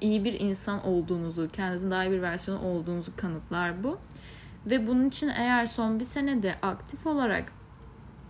iyi 0.02 0.24
bir 0.24 0.40
insan 0.40 0.86
olduğunuzu, 0.86 1.50
kendinizin 1.54 1.92
daha 1.92 2.04
iyi 2.04 2.12
bir 2.12 2.22
versiyonu 2.22 2.62
olduğunuzu 2.62 3.16
kanıtlar 3.16 3.84
bu. 3.84 3.98
Ve 4.66 4.88
bunun 4.88 5.08
için 5.08 5.30
eğer 5.30 5.66
son 5.66 6.00
bir 6.00 6.06
senede 6.06 6.56
aktif 6.62 7.08
olarak 7.08 7.52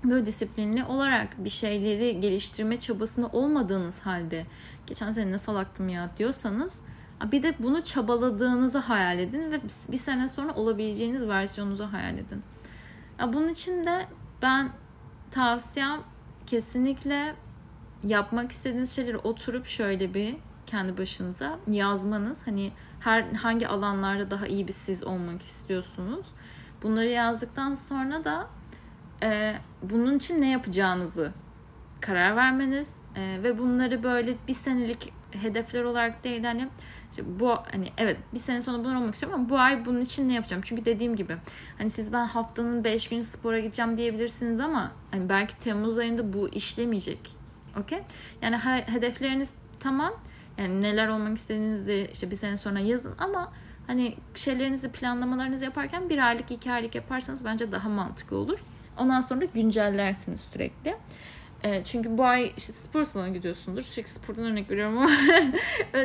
böyle 0.04 0.26
disiplinli 0.26 0.84
olarak 0.84 1.44
bir 1.46 1.50
şeyleri 1.50 2.20
geliştirme 2.20 2.80
çabasında 2.80 3.28
olmadığınız 3.28 4.02
halde 4.02 4.46
geçen 4.88 5.12
sene 5.12 5.32
ne 5.32 5.38
salaktım 5.38 5.90
ya 5.90 6.10
diyorsanız 6.18 6.82
bir 7.32 7.44
de 7.44 7.54
bunu 7.60 7.84
çabaladığınızı 7.84 8.78
hayal 8.78 9.20
edin 9.20 9.52
ve 9.52 9.60
bir 9.92 9.98
sene 9.98 10.30
sonra 10.30 10.54
olabileceğiniz 10.54 11.28
versiyonunuzu 11.28 11.84
hayal 11.92 12.14
edin. 12.14 12.44
Bunun 13.20 13.50
için 13.50 13.86
de 13.86 14.08
ben 14.42 14.70
tavsiyem 15.32 16.02
kesinlikle 16.48 17.36
yapmak 18.04 18.52
istediğiniz 18.52 18.96
şeyleri 18.96 19.18
oturup 19.18 19.68
şöyle 19.68 20.14
bir 20.14 20.36
kendi 20.66 20.98
başınıza 20.98 21.60
yazmanız. 21.68 22.48
Hani 22.48 22.72
her 23.00 23.22
hangi 23.22 23.68
alanlarda 23.68 24.32
daha 24.32 24.48
iyi 24.48 24.68
bir 24.68 24.74
siz 24.74 25.04
olmak 25.04 25.42
istiyorsunuz. 25.42 26.28
Bunları 26.84 27.10
yazdıktan 27.10 27.76
sonra 27.76 28.24
da 28.24 28.48
e, 29.24 29.56
bunun 29.82 30.18
için 30.18 30.42
ne 30.42 30.52
yapacağınızı 30.52 31.32
karar 32.02 32.36
vermeniz 32.36 33.06
e, 33.16 33.44
ve 33.44 33.58
bunları 33.58 34.04
böyle 34.04 34.36
bir 34.48 34.54
senelik 34.54 35.14
hedefler 35.32 35.84
olarak 35.84 36.24
değil 36.24 36.44
hani 36.44 36.70
işte 37.14 37.40
bu 37.40 37.50
hani 37.72 37.92
evet 37.98 38.18
bir 38.34 38.40
sene 38.40 38.62
sonra 38.62 38.80
bunlar 38.80 38.96
olmak 38.96 39.14
istiyorum 39.14 39.40
ama 39.40 39.50
bu 39.50 39.60
ay 39.60 39.86
bunun 39.86 40.02
için 40.02 40.30
ne 40.30 40.34
yapacağım? 40.34 40.62
Çünkü 40.66 40.86
dediğim 40.86 41.16
gibi 41.16 41.38
hani 41.78 41.90
siz 41.90 42.14
ben 42.14 42.26
haftanın 42.26 42.84
5 42.84 43.10
günü 43.10 43.24
spora 43.24 43.60
gideceğim 43.60 43.98
diyebilirsiniz 43.98 44.60
ama 44.60 44.92
hani 45.12 45.30
belki 45.30 45.60
Temmuz 45.60 45.98
ayında 45.98 46.34
bu 46.34 46.50
işlemeyecek. 46.50 47.32
Okey? 47.80 48.00
Yani 48.42 48.58
hedefleriniz 48.86 49.54
tamam. 49.80 50.14
Yani 50.58 50.82
neler 50.82 51.08
olmak 51.08 51.38
istediğinizi 51.38 52.10
işte 52.14 52.32
bir 52.32 52.36
sene 52.36 52.58
sonra 52.58 52.80
yazın 52.80 53.16
ama 53.18 53.52
hani 53.88 54.16
şeylerinizi 54.36 54.92
planlamalarınızı 54.92 55.66
yaparken 55.66 56.10
bir 56.10 56.28
aylık 56.28 56.52
iki 56.52 56.72
aylık 56.72 56.96
yaparsanız 56.96 57.46
bence 57.46 57.72
daha 57.72 57.90
mantıklı 57.90 58.38
olur. 58.38 58.60
Ondan 58.98 59.22
sonra 59.22 59.46
güncellersiniz 59.46 60.42
sürekli. 60.54 60.98
E, 61.64 61.84
çünkü 61.84 62.18
bu 62.18 62.26
ay 62.26 62.54
işte 62.58 62.74
spor 62.74 63.06
salonuna 63.06 63.34
gidiyorsundur. 63.34 63.82
Sürekli 63.82 64.12
spordan 64.12 64.46
örnek 64.46 64.72
veriyorum 64.72 64.98
ama 64.98 65.10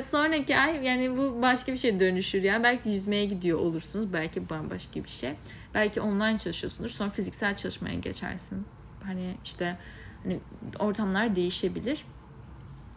sonraki 0.03 0.57
ay 0.57 0.85
yani 0.85 1.16
bu 1.16 1.42
başka 1.42 1.73
bir 1.73 1.79
şey 1.79 2.01
dönüşür. 2.01 2.42
Yani 2.42 2.64
belki 2.64 2.88
yüzmeye 2.88 3.25
gidiyor 3.25 3.59
olursunuz. 3.59 4.12
Belki 4.12 4.51
bambaşka 4.51 5.05
bir 5.05 5.09
şey. 5.09 5.35
Belki 5.75 6.01
online 6.01 6.38
çalışıyorsundur. 6.38 6.88
Sonra 6.88 7.11
fiziksel 7.11 7.57
çalışmaya 7.57 7.94
geçersin. 7.94 8.66
Hani 9.05 9.35
işte 9.44 9.79
hani 10.23 10.40
ortamlar 10.79 11.37
değişebilir 11.37 12.05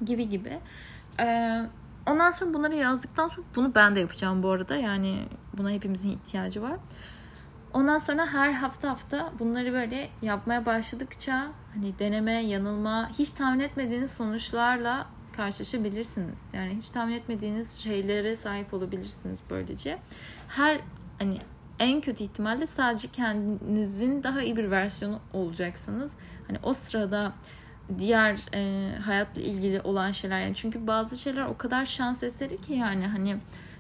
gibi 0.06 0.30
gibi. 0.30 0.60
Ee, 1.20 1.62
ondan 2.08 2.32
sonra 2.32 2.54
bunları 2.54 2.76
yazdıktan 2.76 3.28
sonra 3.28 3.48
bunu 3.56 3.76
ben 3.76 3.96
de 3.96 4.00
yapacağım 4.00 4.44
bu 4.44 4.50
arada. 4.50 4.76
Yani 4.76 5.26
buna 5.58 5.70
hepimizin 5.70 6.10
ihtiyacı 6.10 6.62
var. 6.62 6.78
Ondan 7.74 7.98
sonra 7.98 8.26
her 8.26 8.52
hafta 8.52 8.90
hafta 8.90 9.32
bunları 9.40 9.74
böyle 9.74 10.10
yapmaya 10.22 10.66
başladıkça 10.66 11.48
hani 11.74 12.00
deneme, 12.00 12.32
yanılma, 12.34 13.10
hiç 13.20 13.32
tahmin 13.32 13.60
etmediğiniz 13.60 14.12
sonuçlarla 14.12 15.08
karşılaşabilirsiniz. 15.36 16.50
Yani 16.54 16.76
hiç 16.76 16.90
tahmin 16.90 17.14
etmediğiniz 17.14 17.72
şeylere 17.72 18.36
sahip 18.36 18.74
olabilirsiniz 18.74 19.40
böylece. 19.50 20.00
Her 20.48 20.80
hani 21.20 21.38
en 21.80 22.02
kötü 22.02 22.24
ihtimalle 22.24 22.68
sadece 22.68 23.08
kendinizin 23.08 24.24
daha 24.24 24.42
iyi 24.42 24.58
bir 24.58 24.72
versiyonu 24.72 25.20
olacaksınız. 25.34 26.14
Hani 26.48 26.58
o 26.64 26.74
sırada 26.74 27.34
diğer 28.00 28.40
e, 28.54 28.92
hayatla 29.00 29.42
ilgili 29.42 29.82
olan 29.82 30.12
şeyler 30.12 30.40
yani 30.40 30.56
çünkü 30.56 30.88
bazı 30.88 31.18
şeyler 31.18 31.46
o 31.46 31.58
kadar 31.58 31.86
şans 31.86 32.24
eseri 32.24 32.62
ki 32.62 32.74
yani 32.74 33.08
hani 33.08 33.30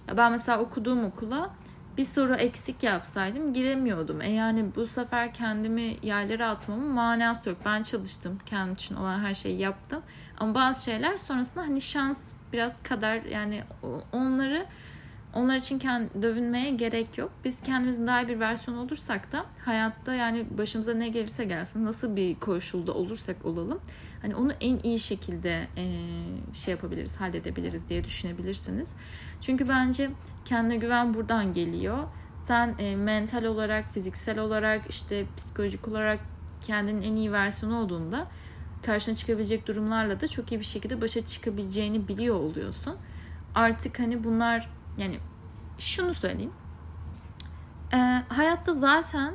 ya 0.08 0.17
ben 0.17 0.32
mesela 0.32 0.60
okuduğum 0.60 1.06
okula 1.06 1.49
bir 1.97 2.04
soru 2.04 2.36
eksik 2.36 2.84
yapsaydım 2.84 3.54
giremiyordum. 3.54 4.21
E 4.21 4.32
yani 4.32 4.75
bu 4.75 4.88
sefer 4.88 5.34
kendimi 5.34 5.97
yerlere 6.04 6.45
atmamın 6.45 6.88
manası 6.88 7.49
yok. 7.49 7.58
Ben 7.65 7.84
çalıştım. 7.84 8.39
Kendim 8.45 8.73
için 8.73 8.95
olan 8.95 9.19
her 9.19 9.34
şeyi 9.34 9.60
yaptım. 9.60 10.04
Ama 10.38 10.56
bazı 10.56 10.84
şeyler 10.84 11.17
sonrasında 11.17 11.63
hani 11.63 11.82
şans 11.82 12.27
biraz 12.54 12.84
kadar 12.84 13.21
yani 13.21 13.63
onları 14.12 14.65
onlar 15.34 15.56
için 15.56 15.80
kendi 15.80 16.21
dövünmeye 16.21 16.69
gerek 16.69 17.17
yok. 17.17 17.32
Biz 17.43 17.62
kendimizin 17.62 18.08
daha 18.08 18.21
iyi 18.21 18.27
bir 18.27 18.39
versiyon 18.39 18.77
olursak 18.77 19.32
da 19.32 19.45
hayatta 19.65 20.13
yani 20.13 20.45
başımıza 20.58 20.93
ne 20.93 21.10
gelirse 21.10 21.45
gelsin 21.45 21.86
nasıl 21.86 22.15
bir 22.15 22.36
koşulda 22.36 22.93
olursak 22.93 23.45
olalım 23.45 23.80
hani 24.21 24.36
onu 24.36 24.51
en 24.62 24.79
iyi 24.84 24.99
şekilde 24.99 25.67
e, 25.77 25.86
şey 26.53 26.71
yapabiliriz, 26.71 27.15
halledebiliriz 27.15 27.89
diye 27.89 28.03
düşünebilirsiniz. 28.03 28.95
Çünkü 29.41 29.69
bence 29.69 30.10
kendine 30.45 30.75
güven 30.75 31.13
buradan 31.13 31.53
geliyor. 31.53 31.97
Sen 32.36 32.75
e, 32.79 32.95
mental 32.95 33.43
olarak, 33.43 33.93
fiziksel 33.93 34.39
olarak, 34.39 34.81
işte 34.89 35.25
psikolojik 35.38 35.88
olarak 35.88 36.19
kendinin 36.62 37.01
en 37.01 37.15
iyi 37.15 37.31
versiyonu 37.31 37.79
olduğunda 37.79 38.27
karşına 38.86 39.15
çıkabilecek 39.15 39.67
durumlarla 39.67 40.21
da 40.21 40.27
çok 40.27 40.51
iyi 40.51 40.60
bir 40.60 40.65
şekilde 40.65 41.01
başa 41.01 41.25
çıkabileceğini 41.25 42.07
biliyor 42.07 42.36
oluyorsun. 42.36 42.95
Artık 43.55 43.99
hani 43.99 44.23
bunlar 44.23 44.69
yani 44.97 45.15
şunu 45.79 46.13
söyleyeyim. 46.13 46.53
E, 47.93 47.97
hayatta 48.27 48.73
zaten 48.73 49.34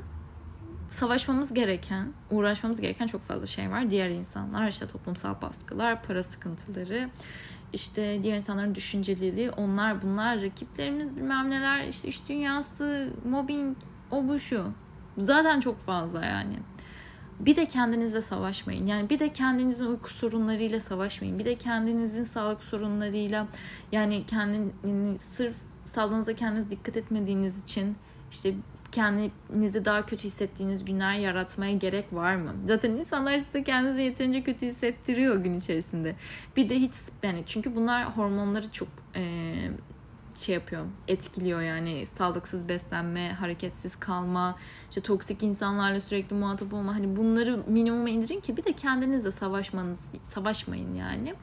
savaşmamız 0.97 1.55
gereken, 1.55 2.13
uğraşmamız 2.31 2.81
gereken 2.81 3.07
çok 3.07 3.23
fazla 3.23 3.47
şey 3.47 3.71
var. 3.71 3.91
Diğer 3.91 4.11
insanlar, 4.11 4.69
işte 4.69 4.87
toplumsal 4.87 5.41
baskılar, 5.43 6.03
para 6.03 6.23
sıkıntıları, 6.23 7.09
işte 7.73 8.23
diğer 8.23 8.37
insanların 8.37 8.75
düşünceleri, 8.75 9.51
onlar 9.51 10.03
bunlar, 10.03 10.43
rakiplerimiz 10.43 11.17
bilmem 11.17 11.51
neler, 11.51 11.89
işte 11.89 12.09
iş 12.09 12.29
dünyası, 12.29 13.09
mobbing, 13.25 13.77
o 14.11 14.29
bu 14.29 14.39
şu. 14.39 14.65
Zaten 15.19 15.61
çok 15.61 15.81
fazla 15.81 16.25
yani. 16.25 16.57
Bir 17.41 17.57
de 17.57 17.67
kendinizle 17.67 18.23
savaşmayın. 18.23 18.87
Yani 18.87 19.11
bir 19.11 19.19
de 19.19 19.33
kendinizin 19.33 19.87
uyku 19.87 20.11
sorunlarıyla 20.11 20.81
savaşmayın. 20.81 21.39
Bir 21.39 21.45
de 21.45 21.55
kendinizin 21.55 22.23
sağlık 22.23 22.63
sorunlarıyla 22.63 23.47
yani 23.93 24.25
kendini 24.27 25.19
sırf 25.19 25.55
sağlığınıza 25.85 26.35
kendiniz 26.35 26.71
dikkat 26.71 26.97
etmediğiniz 26.97 27.63
için 27.63 27.97
işte 28.31 28.55
kendinizi 28.97 29.85
daha 29.85 30.07
kötü 30.07 30.25
hissettiğiniz 30.25 30.85
günler 30.85 31.15
yaratmaya 31.15 31.73
gerek 31.73 32.13
var 32.13 32.37
mı? 32.37 32.53
Zaten 32.67 32.91
insanlar 32.91 33.39
size 33.39 33.65
kendinizi 33.65 34.03
yeterince 34.03 34.43
kötü 34.43 34.67
hissettiriyor 34.67 35.37
gün 35.37 35.55
içerisinde. 35.55 36.17
Bir 36.57 36.69
de 36.69 36.81
hiç 36.81 36.95
yani 37.23 37.43
çünkü 37.47 37.77
bunlar 37.77 38.17
hormonları 38.17 38.73
çok 38.73 38.89
e, 39.15 39.55
şey 40.39 40.55
yapıyor, 40.55 40.85
etkiliyor 41.09 41.61
yani 41.61 42.07
sağlıksız 42.07 42.69
beslenme, 42.69 43.33
hareketsiz 43.33 43.97
kalma, 43.97 44.57
işte 44.89 45.01
toksik 45.01 45.43
insanlarla 45.43 46.01
sürekli 46.01 46.37
muhatap 46.37 46.75
olma 46.75 46.95
hani 46.95 47.17
bunları 47.17 47.63
minimuma 47.67 48.11
indirin 48.11 48.41
ki 48.41 48.57
bir 48.57 48.65
de 48.65 48.73
kendinizle 48.73 49.33
savaşmanız, 49.33 50.11
savaşmayın 50.23 50.95
yani. 50.95 51.35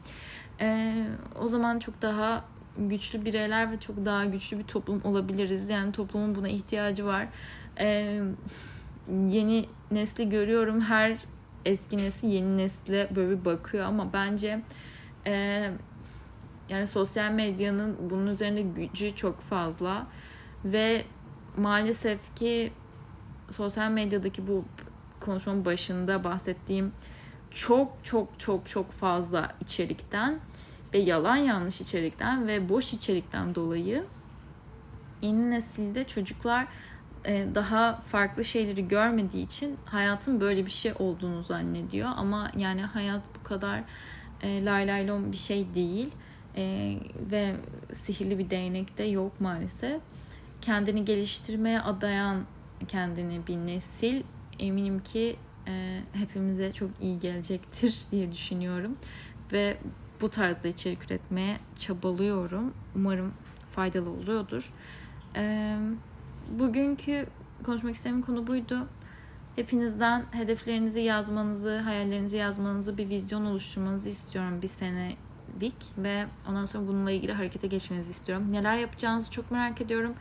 Ee, 0.61 1.05
o 1.41 1.47
zaman 1.47 1.79
çok 1.79 2.01
daha 2.01 2.43
güçlü 2.77 3.25
bireyler 3.25 3.71
ve 3.71 3.79
çok 3.79 4.05
daha 4.05 4.25
güçlü 4.25 4.59
bir 4.59 4.63
toplum 4.63 5.01
olabiliriz. 5.03 5.69
Yani 5.69 5.91
toplumun 5.91 6.35
buna 6.35 6.47
ihtiyacı 6.47 7.05
var. 7.05 7.27
Ee, 7.79 8.21
yeni 9.09 9.65
nesli 9.91 10.29
görüyorum. 10.29 10.81
Her 10.81 11.17
eski 11.65 11.97
nesil 11.97 12.27
yeni 12.27 12.57
nesle 12.57 13.09
böyle 13.15 13.45
bakıyor 13.45 13.85
ama 13.85 14.13
bence 14.13 14.61
e, 15.27 15.69
yani 16.69 16.87
sosyal 16.87 17.31
medyanın 17.31 17.97
bunun 18.09 18.27
üzerinde 18.27 18.61
gücü 18.61 19.15
çok 19.15 19.41
fazla 19.41 20.07
ve 20.65 21.05
maalesef 21.57 22.35
ki 22.35 22.73
sosyal 23.51 23.91
medyadaki 23.91 24.47
bu 24.47 24.65
konuşmanın 25.19 25.65
başında 25.65 26.23
bahsettiğim 26.23 26.91
çok 27.51 27.97
çok 28.03 28.39
çok 28.39 28.67
çok 28.67 28.91
fazla 28.91 29.51
içerikten 29.61 30.39
ve 30.93 30.97
yalan 30.97 31.35
yanlış 31.35 31.81
içerikten 31.81 32.47
ve 32.47 32.69
boş 32.69 32.93
içerikten 32.93 33.55
dolayı 33.55 34.05
yeni 35.21 35.51
nesilde 35.51 36.03
çocuklar 36.03 36.67
e, 37.25 37.47
daha 37.55 37.95
farklı 37.95 38.45
şeyleri 38.45 38.87
görmediği 38.87 39.45
için 39.45 39.77
hayatın 39.85 40.41
böyle 40.41 40.65
bir 40.65 40.71
şey 40.71 40.93
olduğunu 40.99 41.43
zannediyor. 41.43 42.09
Ama 42.15 42.51
yani 42.57 42.81
hayat 42.81 43.21
bu 43.39 43.43
kadar 43.43 43.83
e, 44.41 44.65
lay 44.65 44.87
lay 44.87 45.07
lom 45.07 45.31
bir 45.31 45.37
şey 45.37 45.75
değil. 45.75 46.09
E, 46.57 46.95
ve 47.31 47.55
sihirli 47.93 48.39
bir 48.39 48.49
değnek 48.49 48.97
de 48.97 49.03
yok 49.03 49.41
maalesef. 49.41 50.01
Kendini 50.61 51.05
geliştirmeye 51.05 51.81
adayan 51.81 52.45
kendini 52.87 53.47
bir 53.47 53.57
nesil 53.57 54.23
eminim 54.59 54.99
ki 54.99 55.35
e, 55.67 55.99
hepimize 56.13 56.73
çok 56.73 56.89
iyi 57.01 57.19
gelecektir 57.19 57.95
diye 58.11 58.31
düşünüyorum. 58.31 58.97
Ve 59.51 59.77
bu 60.21 60.29
tarzda 60.29 60.67
içerik 60.67 61.03
üretmeye 61.03 61.57
çabalıyorum. 61.79 62.73
Umarım 62.95 63.33
faydalı 63.75 64.09
oluyordur. 64.09 64.73
Bugünkü 66.59 67.25
konuşmak 67.63 67.95
istediğim 67.95 68.21
konu 68.21 68.47
buydu. 68.47 68.87
Hepinizden 69.55 70.25
hedeflerinizi 70.31 70.99
yazmanızı, 70.99 71.77
hayallerinizi 71.77 72.37
yazmanızı, 72.37 72.97
bir 72.97 73.09
vizyon 73.09 73.45
oluşturmanızı 73.45 74.09
istiyorum 74.09 74.61
bir 74.61 74.67
senelik 74.67 75.75
ve 75.97 76.25
ondan 76.49 76.65
sonra 76.65 76.87
bununla 76.87 77.11
ilgili 77.11 77.33
harekete 77.33 77.67
geçmenizi 77.67 78.11
istiyorum. 78.11 78.51
Neler 78.51 78.77
yapacağınızı 78.77 79.31
çok 79.31 79.51
merak 79.51 79.81
ediyorum. 79.81 80.13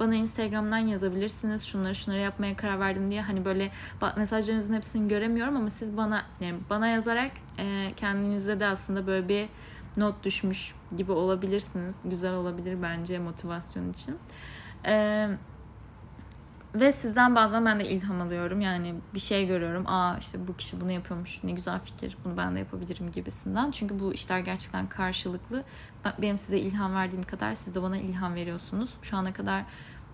Bana 0.00 0.14
Instagram'dan 0.14 0.78
yazabilirsiniz. 0.78 1.64
Şunları 1.64 1.94
şunları 1.94 2.20
yapmaya 2.20 2.56
karar 2.56 2.80
verdim 2.80 3.10
diye. 3.10 3.22
Hani 3.22 3.44
böyle 3.44 3.70
mesajlarınızın 4.16 4.74
hepsini 4.74 5.08
göremiyorum 5.08 5.56
ama 5.56 5.70
siz 5.70 5.96
bana 5.96 6.22
yani 6.40 6.58
bana 6.70 6.86
yazarak 6.86 7.30
e, 7.58 7.92
kendinize 7.96 8.60
de 8.60 8.66
aslında 8.66 9.06
böyle 9.06 9.28
bir 9.28 9.48
not 9.96 10.24
düşmüş 10.24 10.74
gibi 10.96 11.12
olabilirsiniz. 11.12 11.98
Güzel 12.04 12.34
olabilir 12.34 12.78
bence 12.82 13.18
motivasyon 13.18 13.92
için. 13.92 14.18
E, 14.86 15.28
ve 16.74 16.92
sizden 16.92 17.34
bazen 17.34 17.66
ben 17.66 17.80
de 17.80 17.88
ilham 17.88 18.20
alıyorum. 18.20 18.60
Yani 18.60 18.94
bir 19.14 19.18
şey 19.18 19.46
görüyorum. 19.46 19.86
Aa 19.86 20.16
işte 20.18 20.48
bu 20.48 20.56
kişi 20.56 20.80
bunu 20.80 20.92
yapıyormuş. 20.92 21.44
Ne 21.44 21.52
güzel 21.52 21.80
fikir. 21.80 22.16
Bunu 22.24 22.36
ben 22.36 22.54
de 22.54 22.58
yapabilirim 22.58 23.12
gibisinden. 23.12 23.70
Çünkü 23.70 23.98
bu 23.98 24.14
işler 24.14 24.38
gerçekten 24.38 24.88
karşılıklı. 24.88 25.64
Benim 26.22 26.38
size 26.38 26.58
ilham 26.58 26.94
verdiğim 26.94 27.22
kadar 27.22 27.54
siz 27.54 27.74
de 27.74 27.82
bana 27.82 27.96
ilham 27.96 28.34
veriyorsunuz. 28.34 28.90
Şu 29.02 29.16
ana 29.16 29.32
kadar 29.32 29.64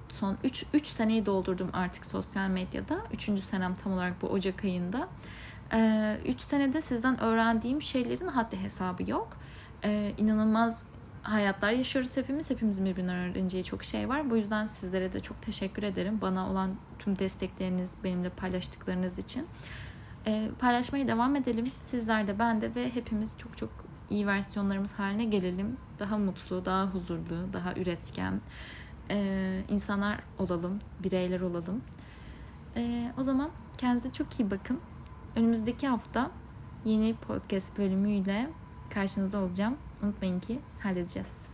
son 0.09 0.37
3 0.45 0.67
3 0.75 0.87
seneyi 0.87 1.27
doldurdum 1.27 1.71
artık 1.73 2.07
sosyal 2.07 2.49
medyada. 2.49 2.99
3. 3.13 3.45
senem 3.45 3.75
tam 3.75 3.93
olarak 3.93 4.23
bu 4.23 4.27
Ocak 4.27 4.65
ayında. 4.65 5.09
3 5.69 5.75
ee, 5.75 6.35
senede 6.39 6.81
sizden 6.81 7.21
öğrendiğim 7.21 7.83
şeylerin 7.83 8.29
haddi 8.29 8.57
hesabı 8.57 9.11
yok. 9.11 9.29
Ee, 9.85 10.13
inanılmaz 10.19 10.83
hayatlar 11.25 11.71
yaşıyoruz 11.71 12.17
hepimiz. 12.17 12.51
Hepimizin 12.51 12.85
birbirinden 12.85 13.17
öğreneceği 13.17 13.65
çok 13.65 13.85
şey 13.85 14.09
var. 14.09 14.31
Bu 14.31 14.37
yüzden 14.37 14.67
sizlere 14.67 15.13
de 15.13 15.21
çok 15.21 15.43
teşekkür 15.43 15.83
ederim. 15.83 16.21
Bana 16.21 16.51
olan 16.51 16.71
tüm 16.99 17.19
destekleriniz, 17.19 17.95
benimle 18.05 18.29
paylaştıklarınız 18.29 19.19
için. 19.19 19.47
Ee, 20.27 20.51
paylaşmaya 20.59 21.09
devam 21.09 21.37
edelim. 21.37 21.73
Sizler 21.83 22.27
de 22.27 22.39
ben 22.39 22.61
de 22.61 22.75
ve 22.75 22.95
hepimiz 22.95 23.33
çok 23.39 23.57
çok 23.57 23.71
iyi 24.11 24.27
versiyonlarımız 24.27 24.93
haline 24.93 25.25
gelelim. 25.25 25.77
Daha 25.99 26.19
mutlu, 26.19 26.65
daha 26.65 26.87
huzurlu, 26.87 27.53
daha 27.53 27.75
üretken 27.75 28.41
e, 29.11 29.61
insanlar 29.69 30.19
olalım, 30.39 30.81
bireyler 31.03 31.41
olalım. 31.41 31.83
E, 32.77 33.13
o 33.19 33.23
zaman 33.23 33.51
kendinize 33.79 34.13
çok 34.13 34.41
iyi 34.41 34.51
bakın. 34.51 34.81
Önümüzdeki 35.37 35.89
hafta 35.89 36.31
yeni 36.85 37.15
podcast 37.15 37.79
bölümüyle 37.79 38.51
karşınızda 38.91 39.39
olacağım. 39.39 39.77
Unutmayın 40.05 40.41
ki 40.41 40.59
halledeceğiz. 40.83 41.54